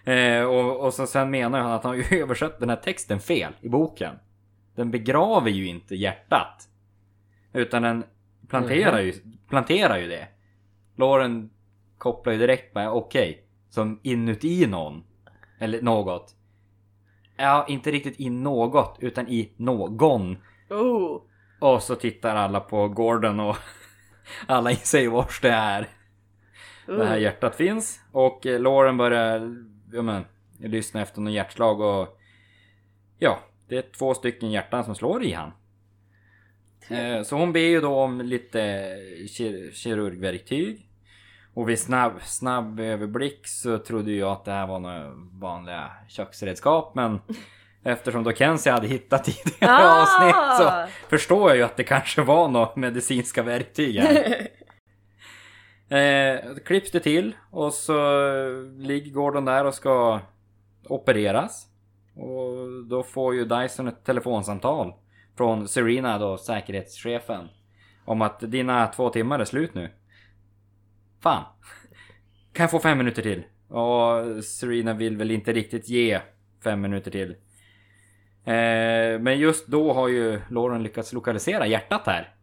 [0.04, 3.52] Eh, och, och så sen menar han att han har översatt den här texten fel
[3.60, 4.14] i boken.
[4.74, 6.68] Den begraver ju inte hjärtat.
[7.52, 8.04] Utan den
[8.48, 9.12] planterar ju,
[9.48, 10.28] planterar ju det.
[10.96, 11.50] Lauren
[11.98, 15.04] kopplar ju direkt med okej, som inuti någon.
[15.58, 16.34] Eller något.
[17.36, 20.36] Ja, inte riktigt i något, utan i någon.
[20.70, 21.22] Oh.
[21.60, 23.56] Och så tittar alla på Gordon och
[24.46, 25.88] alla inser vars det är
[26.86, 27.22] det här Oh.
[27.22, 28.00] hjärtat finns.
[28.12, 29.56] Och eh, Lauren börjar
[29.92, 30.24] ja, men,
[30.58, 32.18] lyssna efter någon hjärtslag och
[33.18, 35.52] ja, det är två stycken hjärtan som slår i han.
[36.88, 38.60] Eh, Så hon ber ju då om lite
[39.28, 40.89] kir- kirurgverktyg.
[41.54, 46.94] Och vid snabb, snabb överblick så trodde jag att det här var några vanliga köksredskap
[46.94, 47.20] men
[47.82, 50.02] Eftersom då Kenzie hade hittat tidigare Ah!
[50.02, 54.46] avsnitt så förstår jag ju att det kanske var några medicinska verktyg här.
[55.90, 57.92] Eh, klipps det till och så
[58.78, 60.20] ligger Gordon där och ska
[60.88, 61.66] opereras.
[62.16, 64.92] Och då får ju Dyson ett telefonsamtal
[65.36, 67.48] från Serena då, säkerhetschefen.
[68.04, 69.90] Om att dina två timmar är slut nu.
[71.22, 71.44] Fan.
[72.52, 73.42] Kan jag få fem minuter till?
[73.68, 76.20] Och Serena vill väl inte riktigt ge
[76.64, 77.30] fem minuter till.
[78.44, 82.34] Eh, men just då har ju Lauren lyckats lokalisera hjärtat här.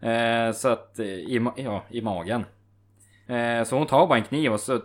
[0.00, 2.44] Eh, så att eh, i, ma- ja, i magen.
[3.26, 4.80] Eh, så hon tar bara en kniv och så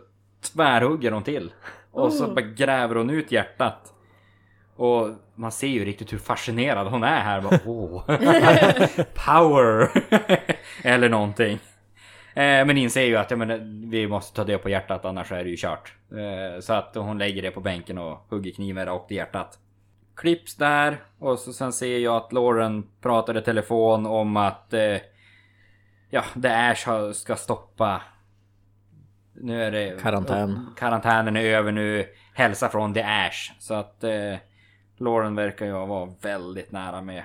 [0.53, 1.51] tvärhugger hon till.
[1.91, 2.34] Och så Oh.
[2.34, 3.93] bara gräver hon ut hjärtat.
[4.75, 7.41] Och man ser ju riktigt hur fascinerad hon är här.
[7.41, 7.57] Bara.
[9.25, 9.89] Power!
[10.84, 11.59] Eller någonting.
[12.39, 15.43] Eh, men inser ju att jag menar, vi måste ta det på hjärtat annars är
[15.43, 15.93] det ju kört.
[16.11, 19.59] Eh, så att hon lägger det på bänken och hugger kniven rakt i hjärtat.
[20.15, 24.97] Klipps där och så sen ser jag att Lauren pratar i telefon om att eh,
[26.09, 28.01] Ja, Ash har- ska stoppa
[29.33, 30.73] Nu är det Karantän.
[30.77, 34.35] Karantänen är över nu Hälsa från The Ash Så att eh,
[34.97, 37.23] Lauren verkar ju vara väldigt nära med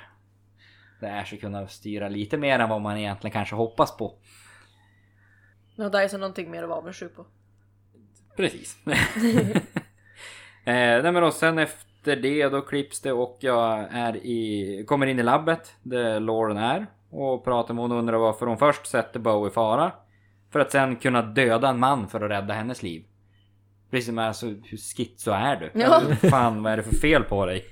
[1.00, 4.14] The Ash att kunna styra lite mer än vad man egentligen kanske hoppas på
[5.76, 7.26] Nu har Dyson någonting mer att vara avundsjuk på.
[8.36, 8.76] Precis.
[8.86, 8.94] eh,
[10.64, 15.18] nej men och sen efter det då klipps det och jag är i, kommer in
[15.18, 19.20] i labbet där Lauren är och pratar med hon och undrar varför hon först sätter
[19.20, 19.92] Bo i fara.
[20.52, 23.04] För att sen kunna döda en man för att rädda hennes liv.
[23.90, 25.80] Precis som alltså, hur schizo är du?
[25.80, 26.00] Ja.
[26.30, 27.64] Fan vad är det för fel på dig?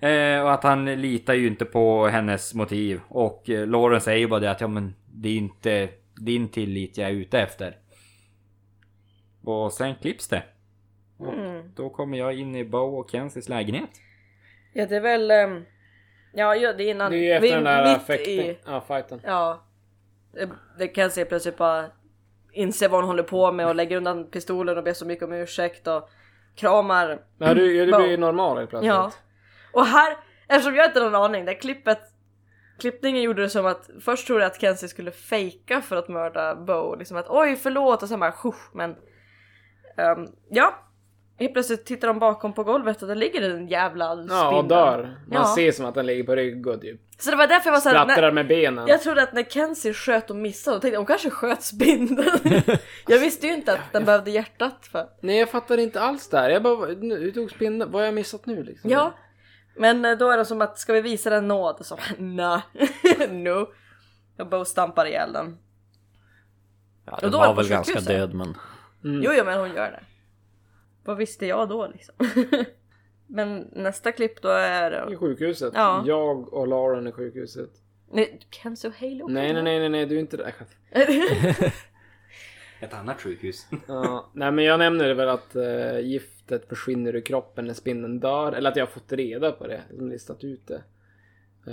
[0.10, 3.00] eh, och att han litar ju inte på hennes motiv.
[3.08, 5.88] Och eh, Lauren säger ju bara det att ja men det är inte
[6.20, 7.78] din tillit jag är ute efter.
[9.44, 10.42] Och sen klipps det.
[11.18, 11.72] Och Mm.
[11.74, 13.90] då kommer jag in i Bo och Kensies lägenhet.
[14.72, 15.30] Ja det är väl...
[15.30, 15.64] ehm,
[16.34, 17.10] Ja, ja det är innan...
[17.12, 18.38] Det är ju vi efter är den där fäktning.
[18.40, 19.20] i- Ja, fighten.
[19.24, 19.64] Ja.
[20.32, 20.48] Det,
[20.78, 21.86] det kan jag se plötsligt bara
[22.52, 25.32] inse vad hon håller på med och lägger undan pistolen och ber så mycket om
[25.32, 26.08] ursäkt och
[26.54, 27.22] kramar.
[27.38, 28.88] Ja, du, du blir ju normal helt plötsligt.
[28.92, 29.12] Ja.
[29.72, 30.16] Och här,
[30.48, 32.00] eftersom jag inte har någon aning, det klippet
[32.78, 36.54] Klippningen gjorde det som att först trodde jag att Kenzie skulle fejka för att mörda
[36.54, 38.90] Bo, liksom att oj förlåt och sen bara shush, men
[39.96, 40.82] ehm, ja.
[41.38, 44.36] Helt plötsligt tittar de bakom på golvet och där ligger en jävla spindel.
[44.36, 45.02] Ja, och dör.
[45.28, 45.54] Man Ja.
[45.56, 47.80] ser som att den ligger på rygg och typ Så det var därför jag var
[47.80, 48.88] såhär, sprattlar med benen.
[48.88, 52.62] jag trodde att när Kenzie sköt och missade, då tänkte jag hon kanske sköt spindeln.
[53.06, 55.06] jag visste ju inte att den behövde hjärtat för.
[55.20, 56.50] Nej, jag fattar inte alls där.
[56.50, 57.92] Jag bara, nu, tog spindeln.
[57.92, 58.90] Vad har jag missat nu liksom?
[58.90, 59.12] Ja.
[59.78, 61.86] Men eh, då är det som att, ska vi visa den nåd?
[61.86, 62.60] Så, nej.
[63.30, 63.68] no.
[64.38, 65.58] Och Bo stampar ihjäl den.
[67.04, 68.56] Ja, Och den då är var väl ganska död men...
[69.04, 69.22] Mm.
[69.22, 70.02] Jo, jo, men hon gör det.
[71.04, 72.14] Vad visste jag då liksom?
[73.26, 75.12] men nästa klipp då är...
[75.12, 75.72] I sjukhuset.
[75.74, 76.02] Ja.
[76.06, 77.70] Jag och Lauren i sjukhuset.
[78.10, 79.28] Nej, Kenzie och Halo.
[79.28, 80.54] Nej, nej, nej, nej, nej, du är inte där.
[82.80, 83.66] Ett annat sjukhus.
[83.86, 85.98] Ja, nej men jag nämner väl att uh,
[86.46, 88.52] giftet försvinner ur kroppen när spindeln dör.
[88.52, 90.82] Eller att jag har fått reda på det, som listat ut det.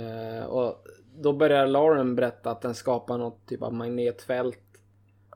[0.00, 0.84] Eh, och
[1.16, 4.58] då börjar Lauren berätta att den skapar något typ av magnetfält.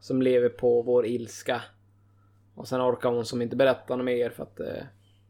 [0.01, 1.62] Som lever på vår ilska.
[2.55, 4.61] Och sen orkar hon som inte berätta något mer för att...
[4.61, 4.66] eh,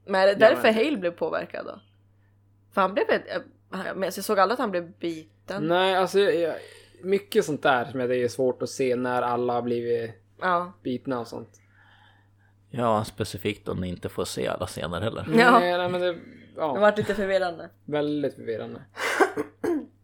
[0.07, 1.81] Men är det därför men- Hale blev påverkad då?
[2.73, 3.05] För han blev...
[3.11, 3.21] eh,
[3.95, 5.67] Men jag såg aldrig att han blev biten.
[5.69, 6.55] nej, alltså jag,
[7.03, 10.73] mycket sånt där som jag tycker är svårt att se när alla har blivit Ja.
[10.83, 11.61] bitna och sånt.
[12.71, 15.27] Ja, specifikt om ni inte får se alla scener heller.
[15.39, 15.59] Ja.
[15.59, 16.13] Nej, nej men det...
[16.13, 16.19] Det
[16.61, 16.75] Ja.
[16.75, 17.71] vart lite förvirrande.
[17.85, 18.81] Väldigt förvirrande.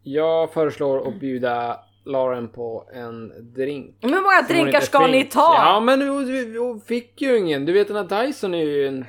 [0.03, 3.95] Jag föreslår att bjuda Lauren på en drink.
[4.01, 5.53] Men hur många drinkar ska ni ta?
[5.57, 6.07] Ja men
[6.57, 7.65] hon fick ju ingen.
[7.65, 9.05] Du vet den här Dyson är ju en...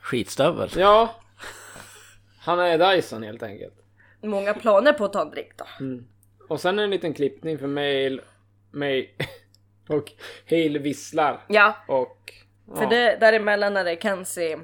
[0.00, 0.70] Skitstövel.
[0.76, 1.14] Ja.
[2.40, 3.74] Han är Dyson helt enkelt.
[4.22, 5.64] Många planer på att ta en drink då?
[5.80, 6.04] Mm.
[6.48, 8.20] Och sen en liten klippning för mail,
[8.70, 9.14] mig
[9.88, 10.12] och
[10.50, 11.44] Hale visslar.
[11.48, 12.32] Ja, Och...
[12.66, 14.54] för det, däremellan är det Kenzie.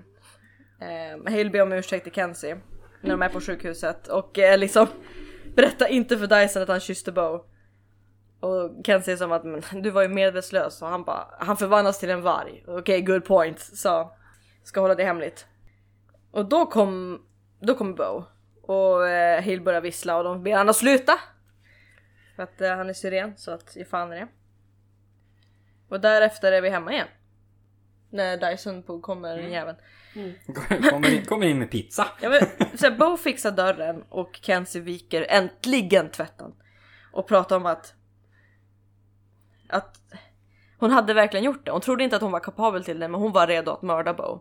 [0.80, 2.60] Eh, Hale ber om ursäkt till Kenzie.
[3.00, 4.86] När de är på sjukhuset och eh, liksom
[5.56, 7.44] berätta inte för Dyson att han kysste Bo.
[8.40, 11.98] Och Kenzie är som att men, du var ju medvetslös och han bara han förvandlas
[11.98, 12.64] till en varg.
[12.66, 13.60] Okej, good point.
[13.60, 14.12] Så
[14.64, 15.46] ska hålla det hemligt.
[16.30, 17.22] Och då kom
[17.60, 18.24] då kom Bo
[18.62, 21.12] och eh, Hale börjar vissla och de ber han att sluta.
[22.36, 24.28] För att eh, han är syren så att ge fan i det.
[25.88, 27.08] Och därefter är vi hemma igen.
[28.10, 29.44] När Dyson på kommer Mm.
[29.44, 29.74] en jävel.
[30.90, 32.08] kommer, in, kommer in med pizza.
[32.20, 32.40] Ja, men,
[32.78, 36.52] så här, Bo fixar dörren och Kenzie viker äntligen tvätten.
[37.12, 37.94] Och pratar om att...
[39.68, 40.00] Att
[40.78, 41.70] hon hade verkligen gjort det.
[41.70, 44.14] Hon trodde inte att hon var kapabel till det men hon var redo att mörda
[44.14, 44.40] Bo.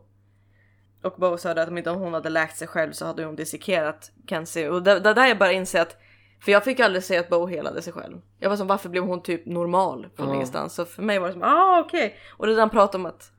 [1.03, 4.11] Och Bo sa att om inte hon hade läkt sig själv så hade hon dissekerat
[4.27, 4.69] Kenzie.
[4.69, 5.97] Och det, det där jag bara inser att...
[6.41, 8.21] För jag fick aldrig se att Bo helade sig själv.
[8.39, 10.73] Jag var som varför blev hon typ normal från ingenstans?
[10.73, 12.15] Så för mig var det som ah okej.
[12.37, 13.31] Och det där han pratade om att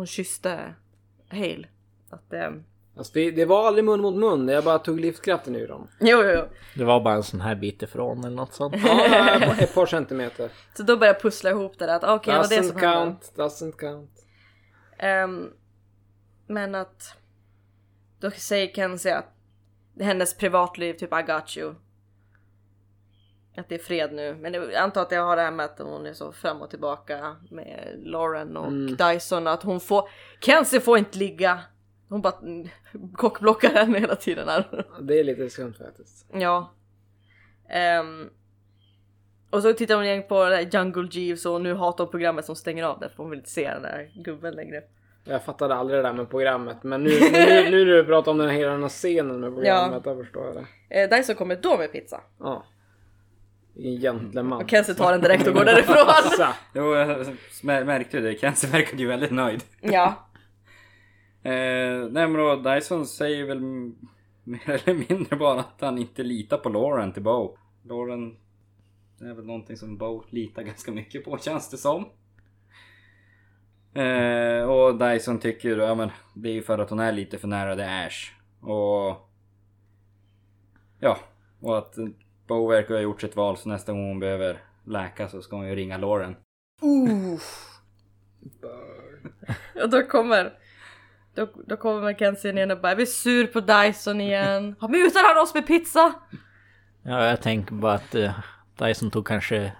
[0.00, 0.74] hon kysste
[1.28, 1.68] Hale.
[2.10, 2.64] Att ehm,
[2.96, 4.48] Alltså, det, det var aldrig mun mot mun.
[4.48, 5.88] Jag bara tog livskraften ur dem.
[6.00, 6.44] Jo, jo, jo.
[6.74, 8.74] Det var bara en sån här bit ifrån eller något sånt.
[8.84, 10.50] Ja, ett par centimeter.
[10.74, 12.80] Så då började jag pussla ihop det där att okej, det var det som hände.
[12.80, 14.10] count, doesn't count.
[14.98, 15.50] Ehm,
[16.46, 17.14] men att
[18.20, 19.34] då säger Kenzie att
[20.00, 21.74] hennes privatliv, typ I got you.
[23.56, 24.34] Att det är fred nu.
[24.34, 26.70] Men jag antar att det har det här med att hon är så fram och
[26.70, 28.96] tillbaka med Lauren och Mm.
[28.96, 29.46] Dyson.
[29.46, 30.08] Att hon får,
[30.40, 31.60] Kenzie får inte ligga.
[32.08, 32.34] Hon bara
[33.16, 34.86] kockblockar henne hela tiden här.
[35.00, 36.26] Det är lite skumt faktiskt.
[36.32, 36.72] Ja.
[37.68, 38.30] Ehm,
[39.50, 42.84] och så tittar hon igen på Jungle Jeeves och nu hatar hon programmet som stänger
[42.84, 44.82] av det för hon vill inte se den där gubben längre.
[45.24, 46.82] Jag fattade aldrig det där med programmet.
[46.82, 49.54] Men nu, nu, nu när du pratar om den här, hela den här scenen med
[49.54, 51.02] programmet, då förstår jag det.
[51.02, 52.20] Eh, Dyson kommer då med pizza.
[52.38, 52.64] Ja.
[53.76, 54.62] En gentleman.
[54.62, 55.96] Och Kenzie tar den direkt och går därifrån.
[56.74, 57.08] Jo, jag
[57.62, 58.40] mär- märkte det.
[58.40, 59.62] Kenzie verkade ju väldigt nöjd.
[59.80, 60.26] ja.
[61.42, 63.60] Eh, nej men då, Dyson säger väl
[64.44, 67.56] mer eller mindre bara att han inte litar på Lauren till Bo.
[67.84, 68.36] Lauren
[69.20, 72.04] är väl någonting som Bo litar ganska mycket på känns det som.
[73.94, 77.48] Eh, och Dyson tycker ja men det är ju för att hon är lite för
[77.48, 78.32] nära The Ash.
[78.60, 79.30] Och...
[81.00, 81.18] Ja,
[81.60, 81.94] och att
[82.50, 85.68] Bo verkar ha gjort sitt val så nästa gång hon behöver läka så ska hon
[85.68, 86.36] ju ringa Lauren.
[89.82, 90.52] Och då kommer
[91.34, 94.76] då, då kommer Mackenzie ner och bara är vi sur på Dyson igen?
[94.80, 96.12] Har mutat han oss med pizza?
[97.02, 98.30] Ja, jag tänker bara att uh,
[98.78, 99.72] Dyson tog kanske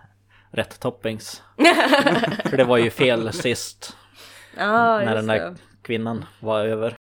[0.51, 1.43] rätt toppings.
[2.51, 3.97] För det var ju fel sist
[4.57, 5.57] Ja, när den där det.
[5.83, 6.97] kvinnan var över.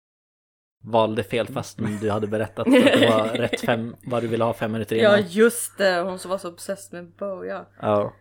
[0.86, 4.54] Valde fel fastän du hade berättat att det var rätt fem, vad du ville ha
[4.54, 5.30] fem minuter Ja innan.
[5.30, 7.66] just det, hon som var så obsessed med Bo ja.
[7.80, 8.12] Ja.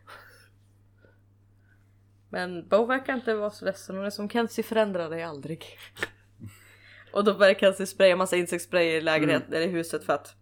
[2.30, 5.66] Men Bo verkar inte vara så ledsen, hon är som Kenzie förändrar dig aldrig.
[7.14, 10.36] Och då börjar Kenzie spraya massa insektsspray i lägenheten, eller i huset för att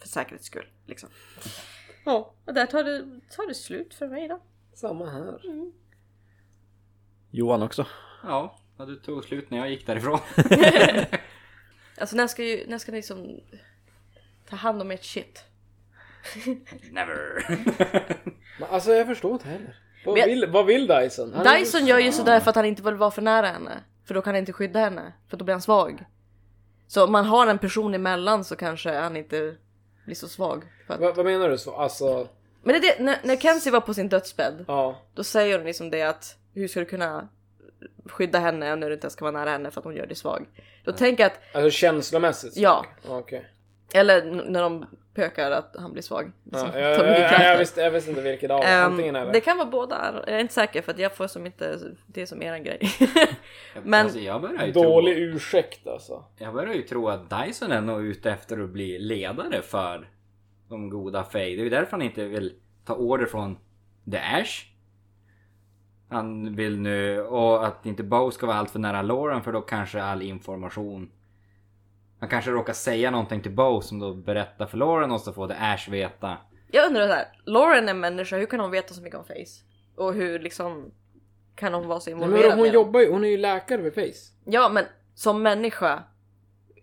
[0.00, 1.08] för säkerhets skull liksom.
[2.04, 2.98] Ja, och där tar det,
[3.36, 4.40] tar det slut för mig då.
[4.74, 5.40] Samma här.
[7.30, 7.86] Johan också.
[8.22, 10.18] Ja, ja, du tog slut när jag gick därifrån.
[12.00, 13.40] Alltså när ska, ju, när ska ni liksom
[14.50, 15.44] ta hand om ert shit?
[16.92, 17.44] Never.
[18.60, 19.76] Men alltså jag förstår inte heller.
[20.04, 21.32] Vad, Men jag- vill, vad vill Dyson?
[21.34, 23.82] Han är- Dyson gör ju sådär för att han inte vill vara för nära henne.
[24.04, 25.12] För då kan han inte skydda henne.
[25.28, 26.04] För då blir han svag.
[26.86, 29.56] Så om man har en person emellan så kanske han inte
[30.04, 30.64] blir så svag.
[30.86, 31.00] För att...
[31.00, 31.76] Vad, vad menar du så?
[31.76, 32.28] Alltså,
[32.62, 34.64] Men det är det, när, när Kenzie var på sin dödsbädd.
[34.68, 34.98] ja.
[35.14, 37.28] Då säger hon liksom det att hur ska du kunna
[38.10, 40.16] skydda henne när du inte ens ska vara nära henne för att hon gör dig
[40.16, 40.46] svag.
[40.84, 42.56] Då tänker jag att, Alltså känslomässigt?
[42.56, 42.86] Ja.
[43.08, 43.46] Okej.
[43.94, 44.84] eller när de
[45.14, 46.32] pökar att han blir svag.
[46.52, 47.44] Ja, Så jag, jag, kraft.
[47.44, 49.32] jag, visste, jag visste inte vilket av Ehm, Antingen eller.
[49.32, 52.22] det kan vara båda, jag är inte säker för att jag får som inte, det
[52.22, 52.80] är som eran grej.
[53.82, 56.24] Men- alltså, jag börjar ju Dålig tro, ursäkt alltså.
[56.38, 60.08] Jag börjar ju tro att Dyson är nog ute efter att bli ledare för
[60.68, 61.56] de goda Faye.
[61.56, 62.52] Det är ju därför han inte vill
[62.84, 63.58] ta order från
[64.10, 64.64] The Ash.
[66.08, 69.60] Han vill nu, och att inte Bo ska vara allt för nära Lauren för då
[69.60, 71.10] kanske all information
[72.18, 75.48] han kanske råkar säga någonting till Bo som då berättar för Lauren och så får
[75.48, 76.36] The Ash veta.
[76.70, 79.64] Jag undrar så här, Lauren är människa, hur kan hon veta så mycket om Face?
[79.96, 80.90] Och hur liksom
[81.54, 83.94] kan hon vara så Nej, involverad men hon jobbar ju, hon är ju läkare med
[83.94, 84.32] Face.
[84.44, 84.84] Ja men
[85.14, 86.02] som människa,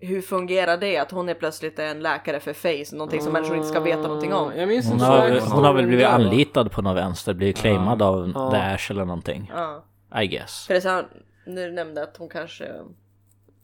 [0.05, 2.95] hur fungerar det att hon är plötsligt en läkare för Face?
[2.95, 4.51] Någonting som människor inte ska veta någonting om.
[4.57, 8.31] Jag minns Hon har, hon har väl blivit anlitad på något vänster, blivit claimad av
[8.35, 8.51] Ja.
[8.51, 9.51] The Ash eller någonting.
[9.55, 9.85] Ja.
[10.21, 10.65] I guess.
[10.67, 11.05] För det är så här,
[11.45, 12.71] du nämnde att hon kanske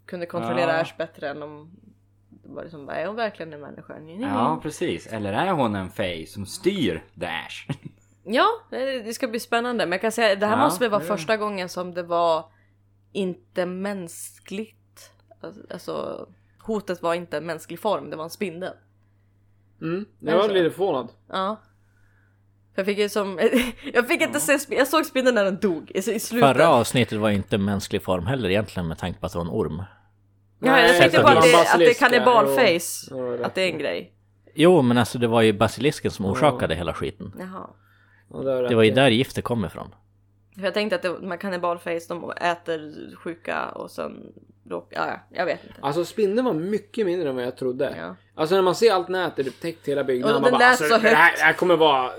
[0.05, 0.81] kunde kontrollera Ja.
[0.81, 1.71] Ash bättre än om
[2.29, 3.93] det var liksom, är hon verkligen en människa?
[4.19, 7.67] Ja precis, eller är hon en Faye som styr The Ash?
[8.23, 9.85] Ja, det det ska bli spännande.
[9.85, 12.03] Men jag kan säga det här Ja, måste väl vara det- första gången som det
[12.03, 12.45] var
[13.11, 14.77] inte mänskligt.
[15.69, 16.27] Alltså
[16.59, 18.73] hotet var inte en mänsklig form, det var en spindel.
[19.81, 20.53] Mm, jag var Alltså.
[20.53, 21.07] lite förvånad.
[21.29, 21.61] Ja.
[22.75, 23.39] Jag fick ju som,
[23.93, 26.29] jag fick inte se, jag såg spindeln när den dog i, slutet.
[26.29, 29.45] Förra avsnittet var ju inte mänsklig form heller egentligen med tanke på att det var
[29.45, 29.83] en orm.
[30.59, 33.15] Ja, jag tänkte på att att det att det är kannibalface.
[33.43, 34.13] Att det är en grej.
[34.55, 37.33] Jo, men alltså det var ju basilisken som orsakade hela skiten.
[37.39, 37.69] Jaha.
[38.33, 38.39] Ja,
[38.69, 39.95] det, var ju där giftet kom ifrån.
[40.55, 44.33] Jag tänkte att det, de här kannibalface, de äter sjuka och sen
[44.71, 45.75] råkar, ja, ja, jag vet inte.
[45.81, 47.95] Alltså spindeln var mycket mindre än vad jag trodde.
[47.99, 48.15] Ja.
[48.35, 50.35] Alltså när man ser allt nätet upptäckt hela byggnaden.
[50.35, 51.37] Och man den bara, lät alltså, så det, här, högt.
[51.39, 52.11] det här kommer vara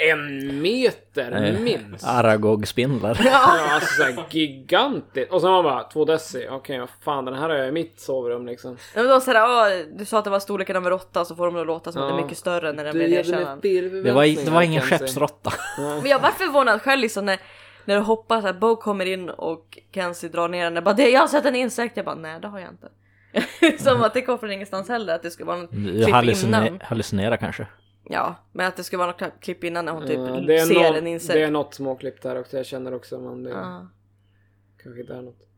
[0.00, 2.04] en meter Eh, minst.
[2.06, 3.20] Aragog-spindlar.
[3.24, 5.32] Ja, alltså såhär gigantiskt.
[5.32, 6.46] Och sen var man bara två deci.
[6.50, 8.76] Okej, vad fan den här har jag i mitt sovrum liksom.
[8.94, 11.34] Men det var sådär, åh, du sa att det var storleken av en råtta så
[11.34, 12.24] får de att låta som att det är Ja.
[12.24, 13.22] mycket större när den blir
[13.62, 15.52] fel Det var, det var ingen skeppsråtta.
[15.78, 17.38] Men jag var förvånad själv liksom när,
[17.88, 20.82] när du hoppas att Bo kommer in och Kenzie drar ner henne.
[20.82, 21.96] Bara det, jag har sett en insekt.
[21.96, 22.88] Jag bara nej det har jag inte.
[23.82, 25.14] som att det kom från ingenstans heller.
[25.14, 26.80] Att det skulle vara något klipp hallucine- innan.
[26.82, 27.66] hallucinerar kanske.
[28.04, 30.64] Ja, men att det skulle vara något klipp innan när hon typ Ja, det, är
[30.66, 31.32] ser nå- en insekt.
[31.34, 32.56] det är något småklipp där också.
[32.56, 33.86] Jag känner också men det Ja.
[34.82, 35.48] kanske inte är något.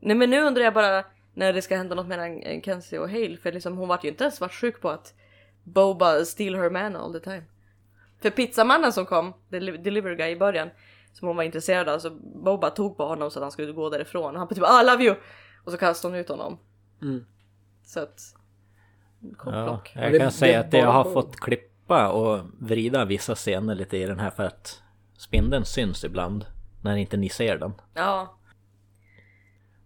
[0.00, 3.36] Nej men nu undrar jag bara när det ska hända något mellan Kenzie och Hale.
[3.36, 5.14] För liksom, hon vart ju inte ens svartsjuk på att
[5.64, 7.42] Bo bara steal her man all the time.
[8.22, 10.68] För pizzamannen som kom, deli- delivery guy i början,
[11.18, 13.72] som hon var intresserad av, så Bo bara tog på honom så att han skulle
[13.72, 14.34] gå därifrån.
[14.34, 15.14] Och han typ I love you!
[15.64, 16.58] Och så kastade hon ut honom.
[17.02, 17.24] Mm.
[17.84, 18.20] Så att...
[19.44, 23.96] Ja, jag kan det säga att jag har fått klippa och vrida vissa scener lite
[23.96, 24.82] i den här för att
[25.18, 26.46] spindeln syns ibland
[26.82, 27.72] när inte ni ser den.
[27.94, 28.38] Ja.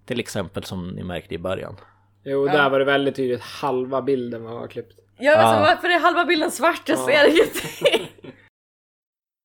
[0.06, 1.76] Till exempel som ni märkte i början.
[2.24, 3.40] Jo, där var det väldigt tydligt.
[3.40, 4.98] Halva bilden var klippt.
[5.18, 5.54] Ja men Ja.
[5.54, 6.88] så varför är halva bilden svart?
[6.88, 8.32] Jag ser ingenting.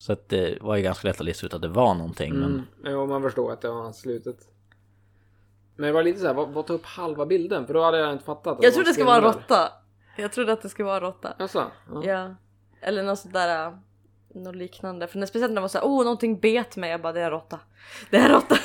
[0.08, 2.34] Så att det var ju ganska lätt att lista ut att det var någonting.
[2.34, 2.66] Men Mm.
[2.86, 4.38] Jo, man förstår att det var slutet.
[5.76, 7.68] Men det var lite såhär, vad, vad tar upp halva bilden?
[7.68, 8.58] För då hade jag inte fattat.
[8.58, 9.72] att Jag trodde det skulle vara råtta.
[10.18, 11.36] Jag trodde att det skulle vara råtta.
[11.40, 11.72] Jaså?
[11.94, 12.04] Ja.
[12.04, 12.36] Ja.
[12.82, 13.74] Eller något sådär, äh,
[14.36, 15.08] något liknande.
[15.08, 16.90] För när, speciellt när det var såhär, oh någonting bet mig.
[16.92, 17.60] Jag bara, det är råtta.
[18.10, 18.58] Det är råtta.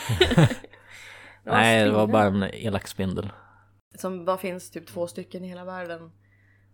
[1.45, 3.33] Nej, det var bara en elak spindel.
[3.99, 6.13] Som bara finns typ två stycken i hela världen.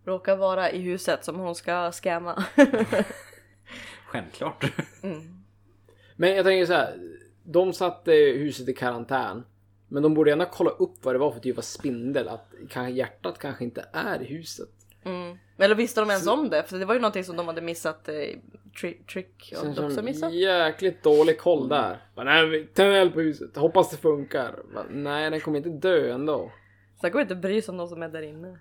[0.05, 2.43] Råkar vara i huset som hon ska scamma.
[4.09, 4.63] Självklart.
[5.03, 5.21] mm.
[6.15, 6.97] Men jag tänker så här.
[7.43, 9.45] de satte huset i karantän.
[9.87, 12.27] Men de borde gärna kolla upp vad det var för typ av spindel.
[12.27, 12.53] Att
[12.91, 14.69] hjärtat kanske inte är i huset.
[15.03, 15.37] Mm.
[15.57, 16.63] Eller visste de ens om det?
[16.63, 18.09] För det var ju någonting som de hade missat.
[18.09, 18.13] Eh,
[18.81, 20.33] tri- trick och så också missat.
[20.33, 22.03] jäkligt dålig koll där.
[22.15, 23.57] Bara, nej, vi tänder eld på huset.
[23.57, 24.59] Hoppas det funkar.
[24.73, 26.51] Bara, nej, den kommer inte dö ändå.
[27.01, 28.59] Sen går inte bry sig om de som är där inne.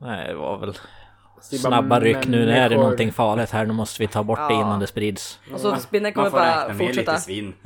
[0.00, 0.74] Nej, det var väl
[1.50, 2.46] Det snabba ryck nu.
[2.46, 3.66] Nu är det någonting farligt här.
[3.66, 4.60] Nu måste vi ta bort det Ja.
[4.60, 5.38] innan det sprids.
[5.52, 7.12] Och så spindeln kommer bara fortsätta.
[7.12, 7.54] lite svinn.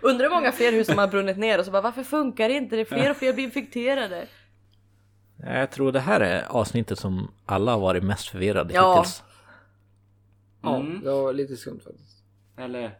[0.00, 2.54] Undrar hur många fler hus som har brunnit ner och så bara varför funkar det
[2.54, 2.76] inte?
[2.76, 4.26] Det är fler och fler blir infekterade.
[5.46, 8.96] Jag tror det här är avsnittet som alla har varit mest förvirrade Ja.
[8.96, 9.22] hittills.
[10.62, 11.00] Ja, Mm.
[11.04, 12.16] det var lite skumt faktiskt.
[12.58, 12.98] Eller,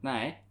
[0.00, 0.42] nej.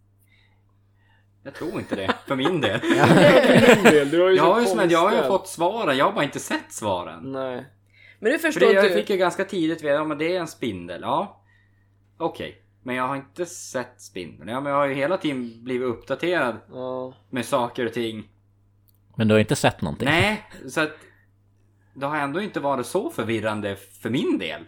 [1.44, 2.80] Jag tror inte det, för min del.
[4.12, 6.24] Du har ju Jag har ju, som jag har ju fått svaren, jag har bara
[6.24, 7.32] inte sett svaren.
[7.32, 7.66] Nej.
[8.20, 8.90] Men nu För förstår det, jag du.
[8.94, 11.42] fick ju ganska tidigt veta, ja men det är en spindel, ja.
[12.18, 14.50] Okej, men jag har inte sett spindeln.
[14.50, 17.14] Ja men jag har ju hela tiden blivit uppdaterad Ja.
[17.30, 18.28] med saker och ting.
[19.16, 20.08] Men du har inte sett någonting?
[20.08, 20.98] Nej, så att
[21.94, 24.62] det har ändå inte varit så förvirrande för min del.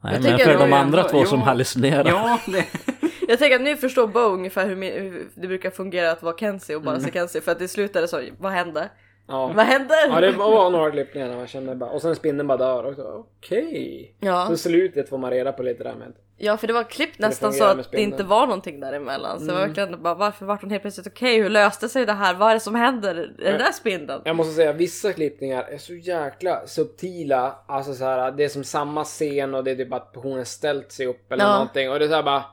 [0.00, 1.44] Nej, Jag men för de andra ändå- två som jo.
[1.44, 2.08] hallucinerar.
[2.08, 2.66] Ja, det,
[3.28, 6.82] Jag tänker att nu förstår Bo ungefär hur, det brukar fungera att vara Kenzie och
[6.82, 7.04] bara Mm.
[7.04, 7.40] se Kenzie.
[7.40, 8.88] För att det slutade så, vad hände?
[9.28, 9.52] Ja.
[9.56, 9.94] Vad hände?
[10.08, 11.90] ja, det var några klippningar när man kände bara...
[11.90, 13.24] Och sen spindeln bara dör också.
[13.38, 14.14] Okej.
[14.20, 14.46] Ja.
[14.46, 16.12] Så slutet får man reda på lite där med.
[16.36, 19.40] Ja för det var klippt nästan så att det inte var någonting däremellan.
[19.40, 21.42] Så det var verkligen bara varför vart hon helt plötsligt okej?
[21.42, 22.34] Hur löste sig det här?
[22.34, 23.14] Vad är det som händer?
[23.38, 24.22] Är det där spindeln?
[24.24, 27.56] Jag måste säga vissa klippningar är så jäkla subtila.
[27.68, 30.92] Alltså så här, det är som samma scen och det är typ att personen ställt
[30.92, 31.52] sig upp eller Ja.
[31.52, 31.90] någonting.
[31.90, 32.44] Och det är så här bara...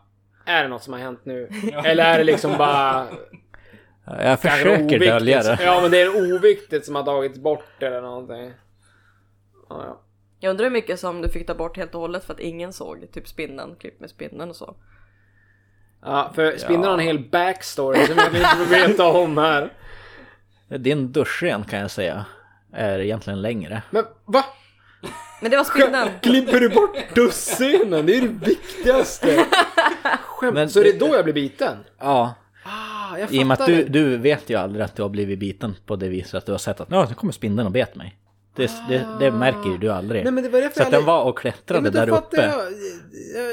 [0.45, 1.49] Är det något som har hänt nu?
[1.85, 3.07] Eller är det liksom bara...
[4.05, 5.59] Jag försöker dölja det.
[5.61, 8.53] Ja men det är oviktigt som har tagits bort eller någonting.
[9.69, 10.01] Ja, ja.
[10.39, 12.73] Jag undrar hur mycket som du fick ta bort helt och hållet för att ingen
[12.73, 14.75] såg typ spindeln, klipp med spindeln och så.
[16.01, 19.73] Ja, för spindeln har en hel backstory som jag inte får veta om här.
[20.67, 22.25] Din duschscen kan jag säga
[22.73, 23.81] är egentligen längre.
[23.89, 24.45] Men va?
[25.41, 26.09] Men det var spindeln!
[26.21, 28.05] Klipper du bort dusscenen?
[28.05, 29.45] Det är det viktigaste.
[30.41, 30.53] Skämt.
[30.53, 31.77] Men så är det då jag blir biten?
[31.99, 32.33] Ja,
[32.63, 35.39] Ah, jag i och med att du, du vet ju aldrig att du har blivit
[35.39, 38.17] biten på det viset att du har sett att nu kommer spindeln och bet mig.
[38.55, 40.23] Det, det, det märker ju du aldrig.
[40.23, 42.41] Nej, men det var Så att jag den var och klättrade då där uppe.
[42.41, 42.71] Jag,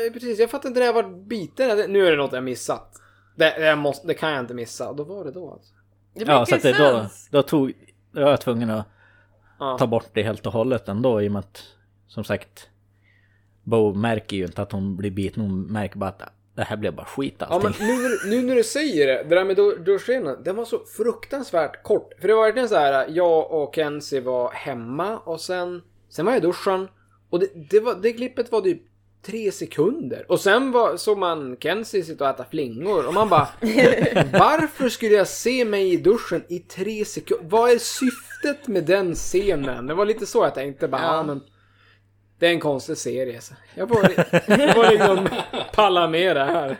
[0.06, 1.92] ja, precis, jag fattar inte när jag var biten.
[1.92, 2.96] Nu är det något jag missat.
[3.36, 4.92] Det, det, måste, det kan jag inte missa.
[4.92, 5.74] Då var det då alltså.
[6.14, 7.72] Det Ja, så att det, då, då tog
[8.12, 8.86] då var jag tvungen att
[9.58, 9.76] Ja.
[9.78, 11.64] ta bort det helt och hållet ändå i och med att
[12.08, 12.68] som sagt
[13.62, 16.22] Bo märker ju inte att hon blir biten, hon märker bara att
[16.58, 17.70] det här blev bara skit Ja allting.
[17.78, 20.64] men nu, när- nu när du säger det, det där med du- duschscenen, den var
[20.64, 22.10] så fruktansvärt kort.
[22.20, 26.32] För det var verkligen så här, jag och Kenzie var hemma och sen, sen var
[26.32, 26.88] jag i duschen.
[27.30, 28.82] Och det, det, var, det klippet var typ
[29.26, 30.24] tre sekunder.
[30.28, 33.48] Och sen var, såg man Kenzie sitta och äta flingor och man bara
[34.32, 37.46] Varför skulle jag se mig i duschen i tre sekunder?
[37.48, 39.86] Vad är syftet med den scenen?
[39.86, 41.22] Det var lite så jag tänkte bara, ja, Ja.
[41.22, 41.40] men
[42.38, 43.40] det är en konstig serie.
[43.40, 43.54] Så.
[43.74, 43.98] Jag får,
[44.46, 45.28] jag får liksom
[45.72, 46.76] palla med det här.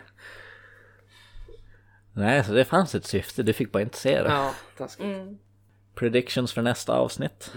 [2.13, 4.29] Nej, så det fanns ett syfte, du fick bara inte se det.
[4.29, 5.05] Ja, taskigt.
[5.05, 5.37] Mm.
[5.95, 7.53] Predictions för nästa avsnitt.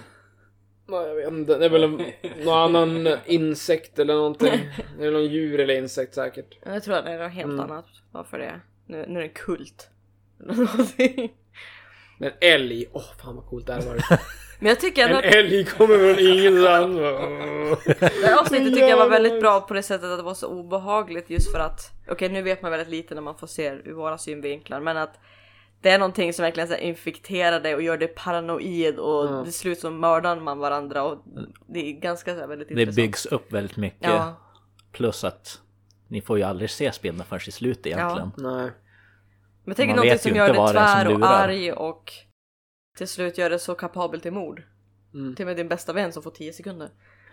[0.89, 2.03] Ja, jag vet inte, det är väl en,
[2.45, 4.71] någon annan insekt eller någonting.
[4.99, 6.59] Det är någon djur eller insekt säkert.
[6.65, 7.61] Jag tror att det är något helt Mm.
[7.61, 7.87] annat.
[8.13, 8.61] Varför det?
[8.87, 9.89] Nu, nu är det kult.
[12.23, 13.97] Men älg, åh fan vad coolt det här var.
[14.59, 16.97] Men jag tycker ändå En att älg kommer från ingenstans.
[18.21, 20.47] det här avsnittet tycker jag var väldigt bra på det sättet att det var så
[20.47, 23.93] obehagligt just för att okej nu vet man väldigt lite när man får se ur
[23.93, 25.15] våra synvinklar men att
[25.81, 29.45] det är någonting som verkligen så infekterar dig och gör dig paranoid och Mm.
[29.45, 31.19] det slut så mördar man varandra och
[31.69, 32.97] det är ganska så här väldigt Det intressant.
[32.97, 34.09] byggs upp väldigt mycket.
[34.11, 34.35] Ja.
[34.93, 35.61] Plus att
[36.09, 38.31] ni får ju aldrig se spindeln förrän i slutet egentligen.
[38.37, 38.71] Nej.
[39.65, 42.13] Men Man någonting som gör dig tvär och arg och
[42.97, 44.63] till slut gör det så kapabel till mord.
[45.15, 45.35] Mm.
[45.35, 46.91] Till och med din bästa vän som får 10 sekunder.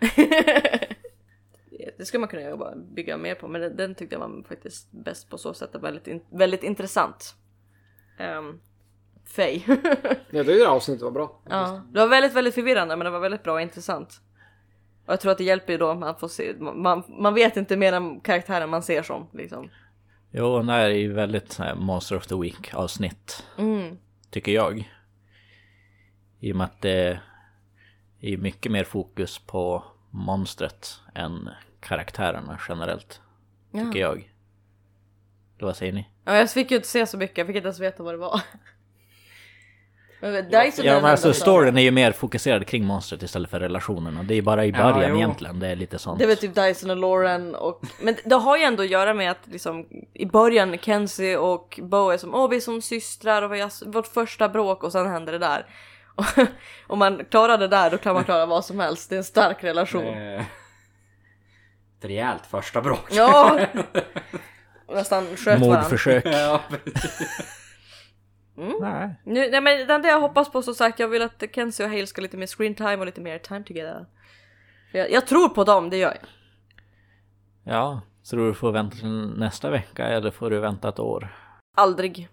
[1.98, 4.92] det skulle man kunna jobba, bygga mer på men den, den tyckte jag var faktiskt
[4.92, 5.70] bäst på så sätt.
[5.74, 7.34] Väldigt, in, väldigt intressant.
[8.38, 8.60] Um,
[9.36, 9.60] Fej.
[10.30, 11.40] Tyckte det avsnittet var bra.
[11.48, 14.20] ja, det var väldigt, väldigt förvirrande men det var väldigt bra och intressant.
[15.06, 17.76] Och jag tror att det hjälper ju då man får se, man, man vet inte
[17.76, 19.70] mer än karaktären man ser som liksom.
[20.30, 23.46] Jo, det här är ju väldigt här Monster of the Week avsnitt.
[23.58, 23.98] Mm.
[24.30, 24.92] Tycker jag.
[26.40, 27.20] I och med att det
[28.20, 31.50] är mycket mer fokus på monstret än
[31.80, 33.20] karaktärerna generellt.
[33.72, 34.16] Tycker jag.
[35.56, 36.08] Eller vad säger ni?
[36.24, 38.18] Ja, jag fick ju inte se så mycket, jag fick inte ens veta vad det
[38.18, 38.40] var.
[40.20, 43.50] Men Dyson är Ja den men alltså storyn är ju mer fokuserad kring monstret istället
[43.50, 44.22] för relationerna.
[44.22, 45.16] Det är bara i Ja, början jo.
[45.16, 46.18] egentligen, det är lite sånt.
[46.18, 47.82] Det är väl typ Dyson och Lauren och...
[48.00, 52.10] Men det har ju ändå att göra med att liksom i början Kenzie och Bo
[52.10, 55.06] är som åh vi är som systrar och vi har vårt första bråk och sen
[55.06, 55.66] händer det där.
[56.14, 56.24] Och
[56.86, 59.10] om man klarar det där då kan man klara vad som helst.
[59.10, 60.04] Det är en stark relation.
[61.98, 63.06] Ett rejält första bråk.
[63.10, 63.60] Ja!
[64.94, 65.80] Nästan sköt varandra.
[65.80, 66.24] Mordförsök.
[68.60, 69.14] Ja, Nej.
[69.24, 71.92] Nu, nej men det enda jag hoppas på som sagt, jag vill att Kenzie och
[71.92, 74.06] Hale ska lite mer screen time och lite mer time together.
[74.92, 76.28] Jag, jag tror på dem, det gör jag.
[77.64, 78.00] Ja,
[78.30, 81.28] tror du får vänta till nästa vecka eller får du vänta ett år?
[81.76, 82.28] Aldrig.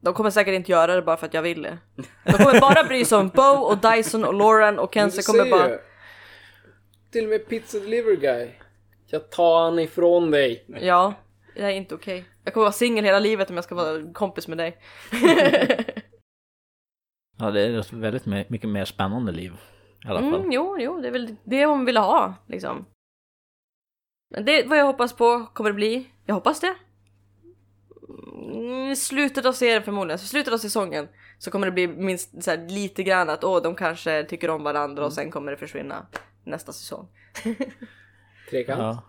[0.00, 1.78] De kommer säkert inte göra det bara för att jag vill det.
[2.24, 5.68] De kommer bara bry sig om Bo och Dyson och Lauren och Kenzie kommer bara...
[5.68, 5.78] ju.
[7.10, 8.48] Till och med Pizza Delivery Guy.
[9.06, 10.64] Jag tar han ifrån dig.
[10.80, 11.14] Ja,
[11.56, 12.24] det är inte okej.
[12.44, 14.78] Jag kommer vara singel hela livet om jag ska vara kompis med dig.
[17.38, 19.52] Ja, det är ett väldigt mycket mer spännande liv.
[20.04, 20.34] I alla fall.
[20.34, 22.86] Mm, jo, jo, det är väl det hon vill ha liksom.
[24.30, 26.10] Men det är vad jag hoppas på kommer det bli.
[26.26, 26.74] Jag hoppas det.
[28.52, 32.50] Mm, slutet av serien förmodligen, så slutet av säsongen så kommer det bli minst så
[32.50, 36.06] här, lite grann att åh, de kanske tycker om varandra och sen kommer det försvinna
[36.44, 37.08] nästa säsong.
[38.50, 38.80] Trekant.
[38.80, 39.02] Ja.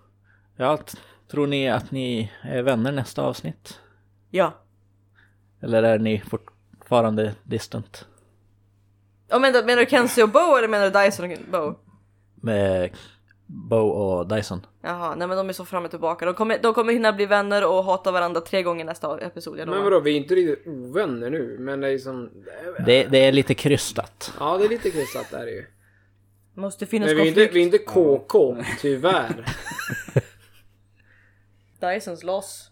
[0.55, 0.79] ja,
[1.31, 3.79] tror ni att ni är vänner nästa avsnitt?
[4.29, 4.53] Ja.
[5.61, 8.05] Eller är ni fortfarande distant?
[9.27, 11.79] Ja, men, menar du Kenzie och Bo eller menar du Dyson och Bo?
[12.35, 12.91] Med
[13.45, 14.65] Bo och Dyson?
[14.81, 16.25] Jaha, nej men de är så fram och tillbaka.
[16.25, 19.59] De kommer, de kommer hinna bli vänner och hata varandra tre gånger nästa episod.
[19.59, 21.57] Jag Men vadå, vi är inte riktigt ovänner nu.
[21.59, 22.29] Men det är som...
[22.85, 24.33] Det, det är lite krystat.
[24.39, 25.65] Ja, det är lite kryssat där ju.
[26.53, 29.45] Måste finnas Men vi är inte, vi är inte KK, tyvärr.
[31.79, 32.71] Dysons loss.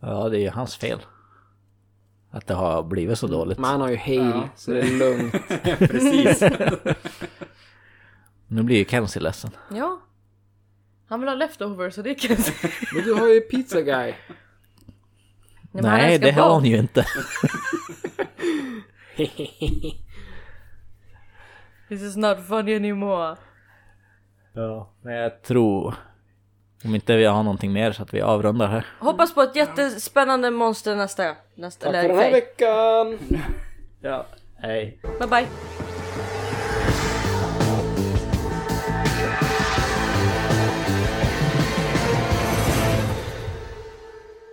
[0.00, 1.02] Ja, det är ju hans fel.
[2.30, 3.58] Att det har blivit så dåligt.
[3.58, 5.32] Men han har ju Hale, så det är lugnt.
[5.78, 6.42] precis.
[8.46, 9.50] Nu blir ju Kenzie ledsen.
[9.70, 10.00] Ja.
[11.08, 12.36] Han vill ha leftovers så det kan
[12.94, 14.14] Men du har ju Pizza Guy.
[15.72, 17.06] han Nej, älskar det har hon ju inte.
[21.88, 23.36] This is not funny anymore.
[24.52, 25.94] Ja, men jag tror...
[26.84, 28.86] Om inte vi har någonting mer så att vi avrundar här.
[28.98, 31.34] Hoppas på ett jättespännande monster nästa.
[31.54, 33.18] nästa Tack för den här veckan!
[34.00, 34.26] Ja,
[34.56, 34.98] hej.
[35.18, 35.46] Bye bye.